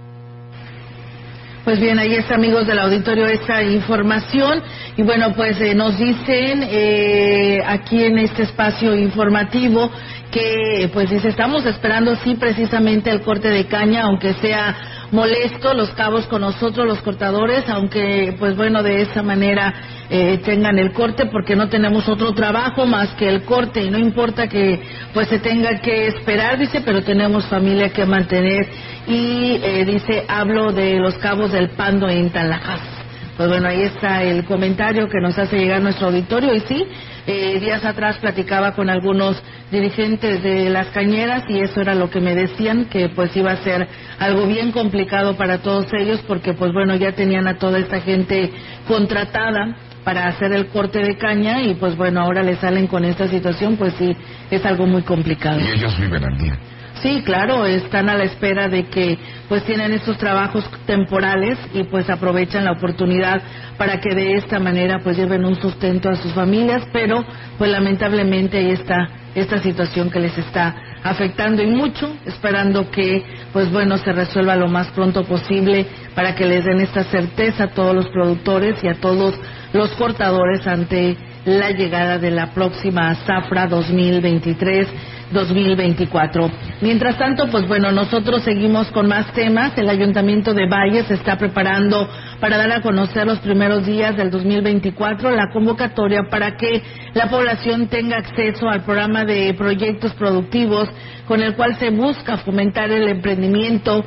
[1.64, 4.60] pues bien, ahí está, amigos del auditorio, esta información.
[4.96, 9.90] Y bueno, pues eh, nos dicen eh, aquí en este espacio informativo
[10.32, 14.76] que, pues estamos esperando, sí, precisamente el corte de caña, aunque sea
[15.12, 19.72] molesto los cabos con nosotros, los cortadores, aunque pues bueno, de esa manera
[20.10, 23.98] eh, tengan el corte porque no tenemos otro trabajo más que el corte y no
[23.98, 24.82] importa que
[25.12, 28.66] pues se tenga que esperar, dice, pero tenemos familia que mantener
[29.06, 33.01] y eh, dice, hablo de los cabos del Pando en Talajas.
[33.42, 36.54] Pues bueno, ahí está el comentario que nos hace llegar nuestro auditorio.
[36.54, 36.86] Y sí,
[37.26, 42.20] eh, días atrás platicaba con algunos dirigentes de las cañeras y eso era lo que
[42.20, 43.88] me decían que pues iba a ser
[44.20, 48.52] algo bien complicado para todos ellos porque pues bueno ya tenían a toda esta gente
[48.86, 53.26] contratada para hacer el corte de caña y pues bueno ahora le salen con esta
[53.26, 54.16] situación pues sí
[54.52, 55.58] es algo muy complicado.
[55.58, 56.56] Y ellos viven al día
[57.02, 62.08] Sí, claro, están a la espera de que pues tienen estos trabajos temporales y pues
[62.08, 63.42] aprovechan la oportunidad
[63.76, 67.24] para que de esta manera pues lleven un sustento a sus familias, pero
[67.58, 73.72] pues lamentablemente ahí está esta situación que les está afectando y mucho, esperando que pues
[73.72, 77.96] bueno se resuelva lo más pronto posible para que les den esta certeza a todos
[77.96, 79.34] los productores y a todos
[79.72, 84.88] los cortadores ante la llegada de la próxima zafra 2023
[85.32, 86.50] 2024.
[86.80, 89.72] Mientras tanto, pues bueno, nosotros seguimos con más temas.
[89.76, 92.08] El Ayuntamiento de Valles se está preparando
[92.40, 96.82] para dar a conocer los primeros días del 2024 la convocatoria para que
[97.14, 100.88] la población tenga acceso al programa de proyectos productivos
[101.26, 104.04] con el cual se busca fomentar el emprendimiento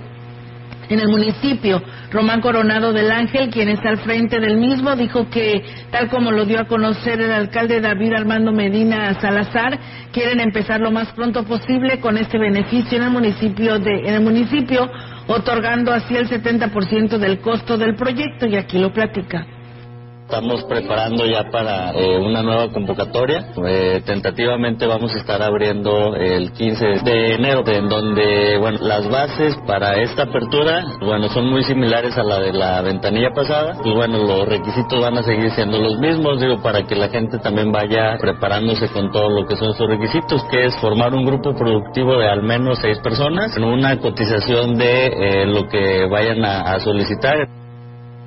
[0.89, 1.81] en el municipio.
[2.11, 6.45] Román Coronado del Ángel, quien está al frente del mismo, dijo que, tal como lo
[6.45, 9.79] dio a conocer el alcalde David Armando Medina Salazar,
[10.11, 14.21] quieren empezar lo más pronto posible con este beneficio en el municipio de, en el
[14.21, 14.89] municipio,
[15.27, 19.45] otorgando así el 70% del costo del proyecto, y aquí lo platica.
[20.25, 23.53] Estamos preparando ya para eh, una nueva convocatoria.
[23.67, 29.55] Eh, tentativamente vamos a estar abriendo el 15 de enero, en donde, bueno, las bases
[29.67, 33.77] para esta apertura, bueno, son muy similares a la de la ventanilla pasada.
[33.85, 37.37] Y bueno, los requisitos van a seguir siendo los mismos, digo, para que la gente
[37.37, 41.53] también vaya preparándose con todo lo que son sus requisitos, que es formar un grupo
[41.55, 46.79] productivo de al menos seis personas, con una cotización de eh, lo que vayan a
[46.79, 47.64] solicitar.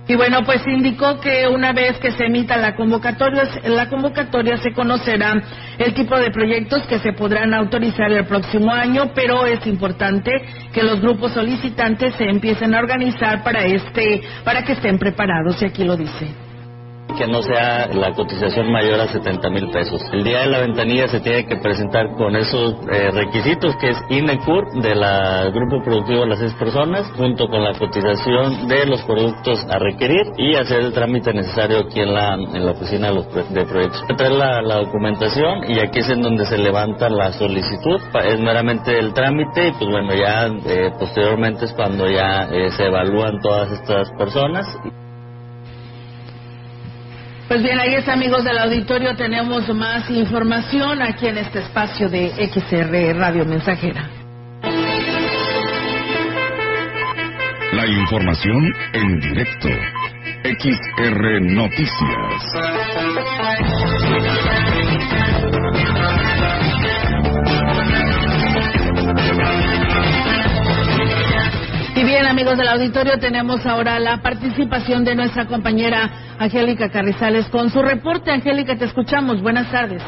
[0.09, 4.72] Y bueno, pues indicó que una vez que se emita la convocatoria, la convocatoria se
[4.72, 5.34] conocerá
[5.76, 10.30] el tipo de proyectos que se podrán autorizar el próximo año, pero es importante
[10.72, 15.66] que los grupos solicitantes se empiecen a organizar para este, para que estén preparados, y
[15.66, 16.47] aquí lo dice
[17.16, 20.00] que no sea la cotización mayor a 70 mil pesos.
[20.12, 23.98] El día de la ventanilla se tiene que presentar con esos eh, requisitos que es
[24.09, 29.02] INECUR de la Grupo Productivo de las seis personas, junto con la cotización de los
[29.02, 33.14] productos a requerir y hacer el trámite necesario aquí en la, en la oficina de,
[33.14, 34.04] los, proyectos.
[34.16, 38.98] Traer la, la, documentación y aquí es en donde se levanta la solicitud, es meramente
[38.98, 43.70] el trámite y pues bueno, ya eh, posteriormente es cuando ya eh, se evalúan todas
[43.72, 44.66] estas personas.
[47.49, 49.16] Pues bien, ahí está, amigos del auditorio.
[49.16, 54.07] Tenemos más información aquí en este espacio de XR Radio Mensajera.
[57.72, 59.68] La información en directo.
[60.44, 62.42] XR Noticias.
[72.28, 78.30] Amigos del auditorio, tenemos ahora la participación de nuestra compañera Angélica Carrizales con su reporte.
[78.30, 79.40] Angélica, te escuchamos.
[79.40, 80.02] Buenas tardes.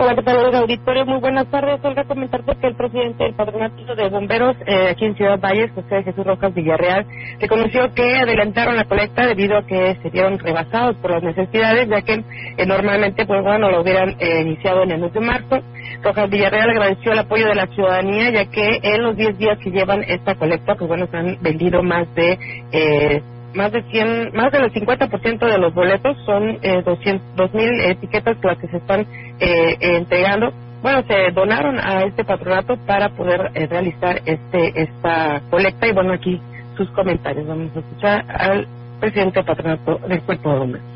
[0.00, 1.04] Hola, ¿qué tal, Auditorio?
[1.06, 1.80] Muy buenas tardes.
[1.82, 6.04] Olga, comentarte que el presidente del Patronato de Bomberos eh, aquí en Ciudad Valles, José
[6.04, 7.04] Jesús Rojas Villarreal,
[7.40, 12.02] reconoció que adelantaron la colecta debido a que se vieron rebasados por las necesidades, ya
[12.02, 15.62] que eh, normalmente, pues bueno, lo hubieran eh, iniciado en el mes de marzo.
[16.02, 19.70] Rojas Villarreal agradeció el apoyo de la ciudadanía, ya que en los 10 días que
[19.70, 23.22] llevan esta colecta, pues bueno, se han vendido más de
[23.54, 28.58] más de 100, más del 50% de los boletos son eh, 200, mil etiquetas las
[28.58, 29.06] que se están
[29.40, 30.52] eh, entregando.
[30.82, 36.12] Bueno, se donaron a este patronato para poder eh, realizar este esta colecta y bueno,
[36.12, 36.40] aquí
[36.76, 37.46] sus comentarios.
[37.46, 38.66] Vamos a escuchar al
[39.00, 40.87] presidente del patronato del Cuerpo de Bomberos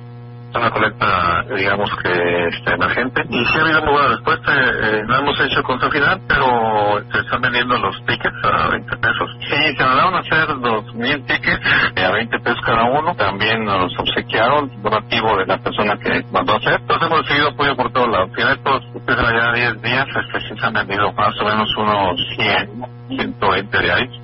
[0.59, 3.23] una colecta, digamos que este, emergente.
[3.29, 4.53] Y sí ha habido muy buena respuesta.
[4.55, 9.31] Eh, no hemos hecho contra final, pero se están vendiendo los tickets a 20 pesos.
[9.41, 13.15] Sí, se mandaron a hacer 2.000 tickets a 20 pesos cada uno.
[13.15, 16.81] También nos obsequiaron donativo de la persona que mandó a hacer.
[16.81, 18.31] Entonces hemos recibido apoyo por todos lados.
[18.35, 22.21] Tiene estos, ustedes ya 10 días, este, sí se han vendido más o menos unos
[22.37, 24.22] 100, 120 de ahí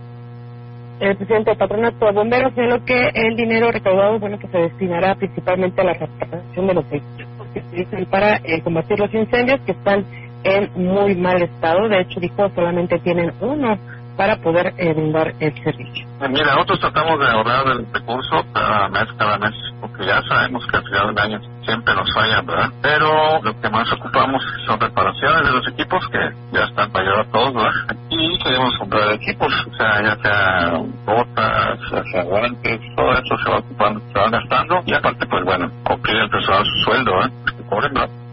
[1.01, 5.15] el presidente del patronato de bomberos lo que el dinero recaudado bueno que se destinará
[5.15, 9.61] principalmente a la reparación de los vehículos que se utilizan para eh, combatir los incendios
[9.61, 10.05] que están
[10.45, 11.89] en muy mal estado.
[11.89, 13.79] De hecho dijo solamente tienen uno
[14.19, 16.09] para poder eh, brindar el servicio.
[16.29, 20.77] Mira, nosotros tratamos de ahorrar el recurso cada mes, cada mes, porque ya sabemos que
[20.77, 22.69] al final del año siempre nos falla, ¿verdad?
[22.83, 26.19] Pero lo que más ocupamos son reparaciones de los equipos que
[26.53, 27.97] ya están para a todos, ¿verdad?
[28.11, 30.73] Y queremos comprar equipos, o sea, ya sea
[31.07, 31.79] botas,
[32.13, 36.17] ya guantes, todo eso se va ocupando, se va gastando y aparte, pues bueno, cumplir
[36.17, 37.31] el personal su sueldo, ¿eh?
[37.71, 38.28] Que.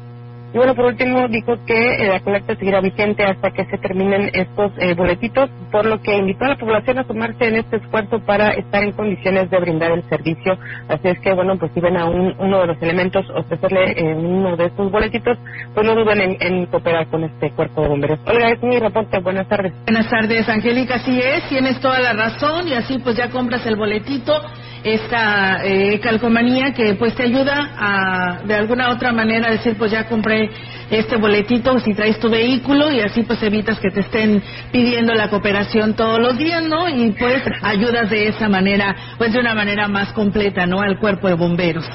[0.56, 4.32] Y bueno, por último, dijo que eh, la colecta seguirá vigente hasta que se terminen
[4.32, 8.22] estos eh, boletitos, por lo que invitó a la población a sumarse en este esfuerzo
[8.26, 10.58] para estar en condiciones de brindar el servicio.
[10.88, 14.56] Así es que, bueno, pues si ven a uno de los elementos ofrecerle eh, uno
[14.56, 15.38] de estos boletitos,
[15.74, 18.20] pues no duden en, cooperar con este cuerpo de bomberos.
[18.26, 19.20] Olga, es mi reporte.
[19.20, 19.74] Buenas tardes.
[19.84, 20.96] Buenas tardes, Angélica.
[20.96, 24.42] Así es, tienes toda la razón y así pues ya compras el boletito
[24.86, 30.08] esta eh, calcomanía que pues te ayuda a de alguna otra manera decir pues ya
[30.08, 30.52] compré
[30.92, 35.32] este boletito si traes tu vehículo y así pues evitas que te estén pidiendo la
[35.32, 36.88] cooperación todos los días, ¿no?
[36.88, 40.82] Y pues ayudas de esa manera, pues de una manera más completa, ¿no?
[40.82, 41.86] Al cuerpo de bomberos.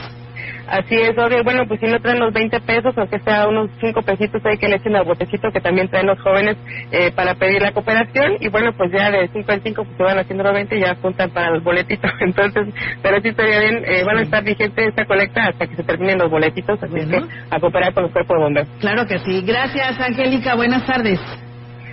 [0.71, 1.43] Así es, obvio.
[1.43, 4.69] Bueno, pues si no traen los 20 pesos, aunque sea unos 5 pesitos, hay que
[4.69, 6.57] le echen al botecito que también traen los jóvenes
[6.93, 8.37] eh, para pedir la cooperación.
[8.39, 10.81] Y bueno, pues ya de 5 en 5 pues se van haciendo los 20 y
[10.81, 12.09] ya juntan para el boletito.
[12.21, 15.83] Entonces, pero sí estaría bien, eh, van a estar vigentes esta colecta hasta que se
[15.83, 18.71] terminen los boletitos, así que a cooperar con los cuerpos de bomberos.
[18.79, 19.43] Claro que sí.
[19.43, 20.55] Gracias, Angélica.
[20.55, 21.19] Buenas tardes.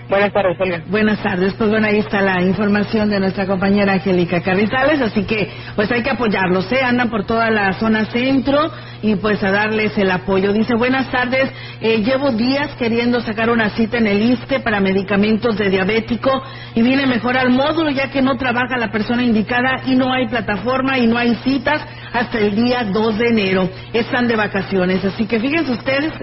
[0.10, 0.84] Buenas tardes, Olga.
[0.88, 1.54] Buenas tardes.
[1.56, 6.02] Pues bueno, ahí está la información de nuestra compañera Angélica Carrizales, así que pues hay
[6.02, 6.80] que apoyarlos, ¿eh?
[6.82, 10.54] Andan por toda la zona centro y pues a darles el apoyo.
[10.54, 11.52] Dice, buenas tardes,
[11.82, 16.42] eh, llevo días queriendo sacar una cita en el ISTE para medicamentos de diabético
[16.74, 20.28] y viene mejor al módulo ya que no trabaja la persona indicada y no hay
[20.28, 21.82] plataforma y no hay citas
[22.14, 23.70] hasta el día 2 de enero.
[23.92, 26.14] Están de vacaciones, así que fíjense ustedes,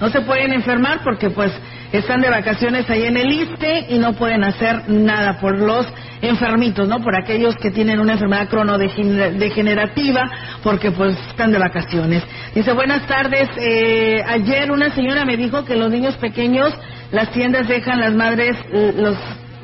[0.00, 1.52] no se pueden enfermar porque pues
[1.92, 5.86] están de vacaciones ahí en el ISTE y no pueden hacer nada por los
[6.22, 7.00] enfermitos, ¿no?
[7.00, 10.30] Por aquellos que tienen una enfermedad cronodegenerativa
[10.62, 12.22] porque pues están de vacaciones.
[12.54, 16.72] Dice, buenas tardes, eh, ayer una señora me dijo que los niños pequeños,
[17.10, 19.16] las tiendas dejan las madres, los,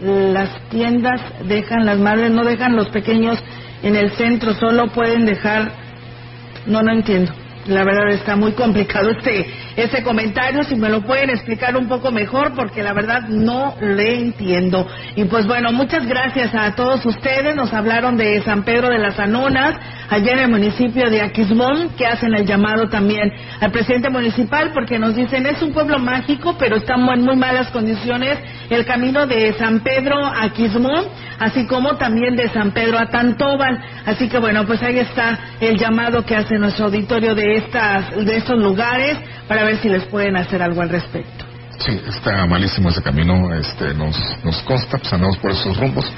[0.03, 3.39] las tiendas dejan las madres, no dejan los pequeños
[3.83, 5.73] en el centro, solo pueden dejar,
[6.67, 7.33] no, no entiendo.
[7.67, 9.47] La verdad está muy complicado este,
[9.79, 14.19] este comentario, si me lo pueden explicar un poco mejor, porque la verdad no le
[14.19, 14.87] entiendo.
[15.15, 17.55] Y pues bueno, muchas gracias a todos ustedes.
[17.55, 19.77] Nos hablaron de San Pedro de las Anonas,
[20.11, 24.99] allá en el municipio de Aquismón, que hacen el llamado también al presidente municipal, porque
[24.99, 28.39] nos dicen es un pueblo mágico, pero estamos en muy malas condiciones
[28.71, 31.05] el camino de San Pedro a Aquismón,
[31.39, 33.81] así como también de San Pedro a Tantóbal.
[34.07, 38.37] Así que bueno, pues ahí está el llamado que hace nuestro auditorio de estas de
[38.37, 41.45] estos lugares para ver si les pueden hacer algo al respecto.
[41.79, 46.11] Sí, está malísimo ese camino, este, nos, nos consta, pues andamos por esos rumbos.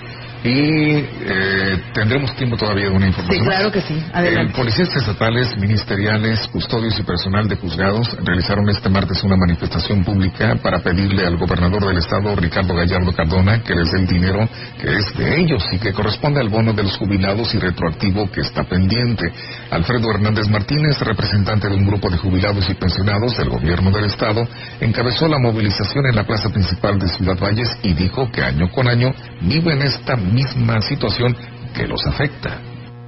[0.43, 3.45] Y eh, tendremos tiempo todavía de una información.
[3.45, 4.03] Sí, claro que sí.
[4.12, 4.53] Adelante.
[4.53, 10.57] Eh, policías estatales, ministeriales, custodios y personal de juzgados realizaron este martes una manifestación pública
[10.62, 14.49] para pedirle al gobernador del estado, Ricardo Gallardo Cardona, que les dé el dinero
[14.80, 18.41] que es de ellos y que corresponde al bono de los jubilados y retroactivo que
[18.41, 19.30] está pendiente.
[19.70, 24.47] Alfredo Hernández Martínez, representante de un grupo de jubilados y pensionados del gobierno del estado,
[24.80, 28.88] encabezó la movilización en la plaza principal de Ciudad Valles y dijo que año con
[28.88, 29.12] año
[29.43, 31.37] viven esta misma situación
[31.74, 32.61] que los afecta.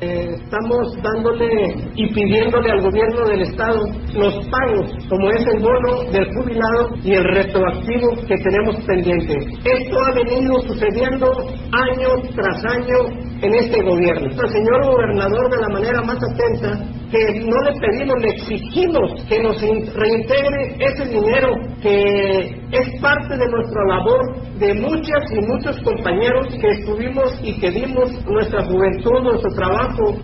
[0.02, 1.46] Eh, estamos dándole
[1.94, 7.12] y pidiéndole al gobierno del estado los pagos, como es el bono del jubilado y
[7.12, 9.36] el retroactivo que tenemos pendiente.
[9.62, 11.30] Esto ha venido sucediendo
[11.70, 12.96] año tras año
[13.42, 14.26] en este gobierno.
[14.26, 19.42] El señor gobernador, de la manera más atenta, que no le pedimos, le exigimos que
[19.42, 26.46] nos reintegre ese dinero que es parte de nuestra labor de muchas y muchos compañeros
[26.58, 30.22] que estuvimos y que dimos nuestra juventud, nuestro trabajo.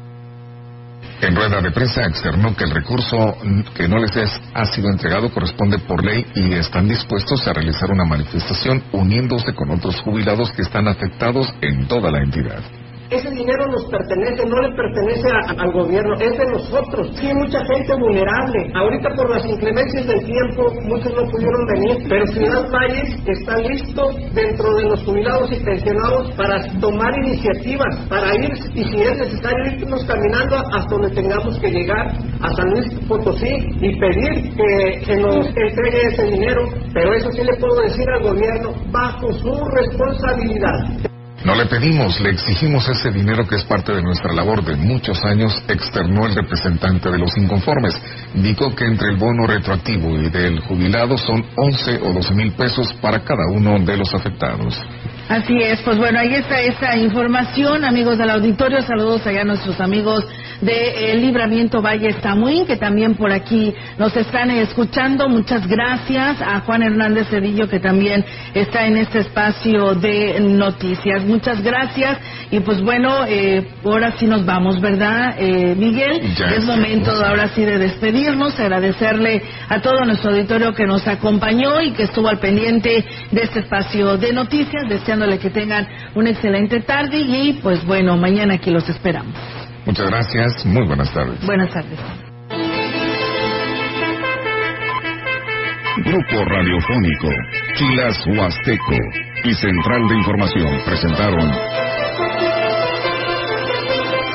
[1.21, 3.37] En rueda de prensa externó que el recurso
[3.75, 7.91] que no les es, ha sido entregado corresponde por ley y están dispuestos a realizar
[7.91, 12.63] una manifestación uniéndose con otros jubilados que están afectados en toda la entidad.
[13.11, 17.11] Ese dinero nos pertenece, no le pertenece al gobierno, es de nosotros.
[17.17, 18.71] Sí, hay mucha gente vulnerable.
[18.75, 24.11] Ahorita por las inclemencias del tiempo, muchos no pudieron venir, pero Ciudad Valles está listo
[24.35, 29.73] dentro de los jubilados y pensionados para tomar iniciativas, para ir, y si es necesario,
[29.79, 32.09] irnos caminando hasta donde tengamos que llegar,
[32.43, 36.69] a San Luis Potosí, y pedir que, que nos entregue ese dinero.
[36.93, 41.08] Pero eso sí le puedo decir al gobierno, bajo su responsabilidad.
[41.45, 45.25] No le pedimos, le exigimos ese dinero que es parte de nuestra labor de muchos
[45.25, 47.95] años, externó el representante de los inconformes.
[48.35, 52.93] Dijo que entre el bono retroactivo y del jubilado son 11 o 12 mil pesos
[52.95, 54.77] para cada uno de los afectados.
[55.29, 59.79] Así es, pues bueno, ahí está esta información, amigos del auditorio, saludos allá a nuestros
[59.79, 60.25] amigos
[60.63, 65.29] de El Libramiento Valle Tamuín, que también por aquí nos están escuchando.
[65.29, 68.25] Muchas gracias a Juan Hernández Cedillo, que también
[68.55, 71.23] está en este espacio de noticias.
[71.25, 72.19] Muchas gracias.
[72.51, 76.23] Y pues bueno, eh, ahora sí nos vamos, ¿verdad, eh, Miguel?
[76.57, 81.93] es momento ahora sí de despedirnos, agradecerle a todo nuestro auditorio que nos acompañó y
[81.93, 84.89] que estuvo al pendiente de este espacio de noticias,
[85.39, 89.35] que tengan una excelente tarde y pues bueno, mañana aquí los esperamos.
[89.85, 91.45] Muchas gracias, muy buenas tardes.
[91.45, 91.99] Buenas tardes.
[96.05, 97.29] Grupo Radiofónico,
[97.77, 98.97] Quilas Huasteco
[99.45, 101.51] y Central de Información presentaron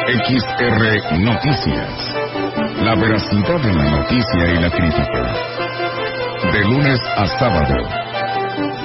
[0.06, 2.14] XR Noticias.
[2.84, 5.34] La veracidad de la noticia y la crítica.
[6.52, 7.76] De lunes a sábado,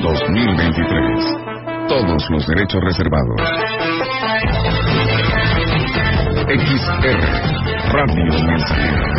[0.01, 1.48] 2023.
[1.89, 3.41] Todos los derechos reservados.
[6.47, 7.20] XR
[7.93, 9.18] Radio Mensajera.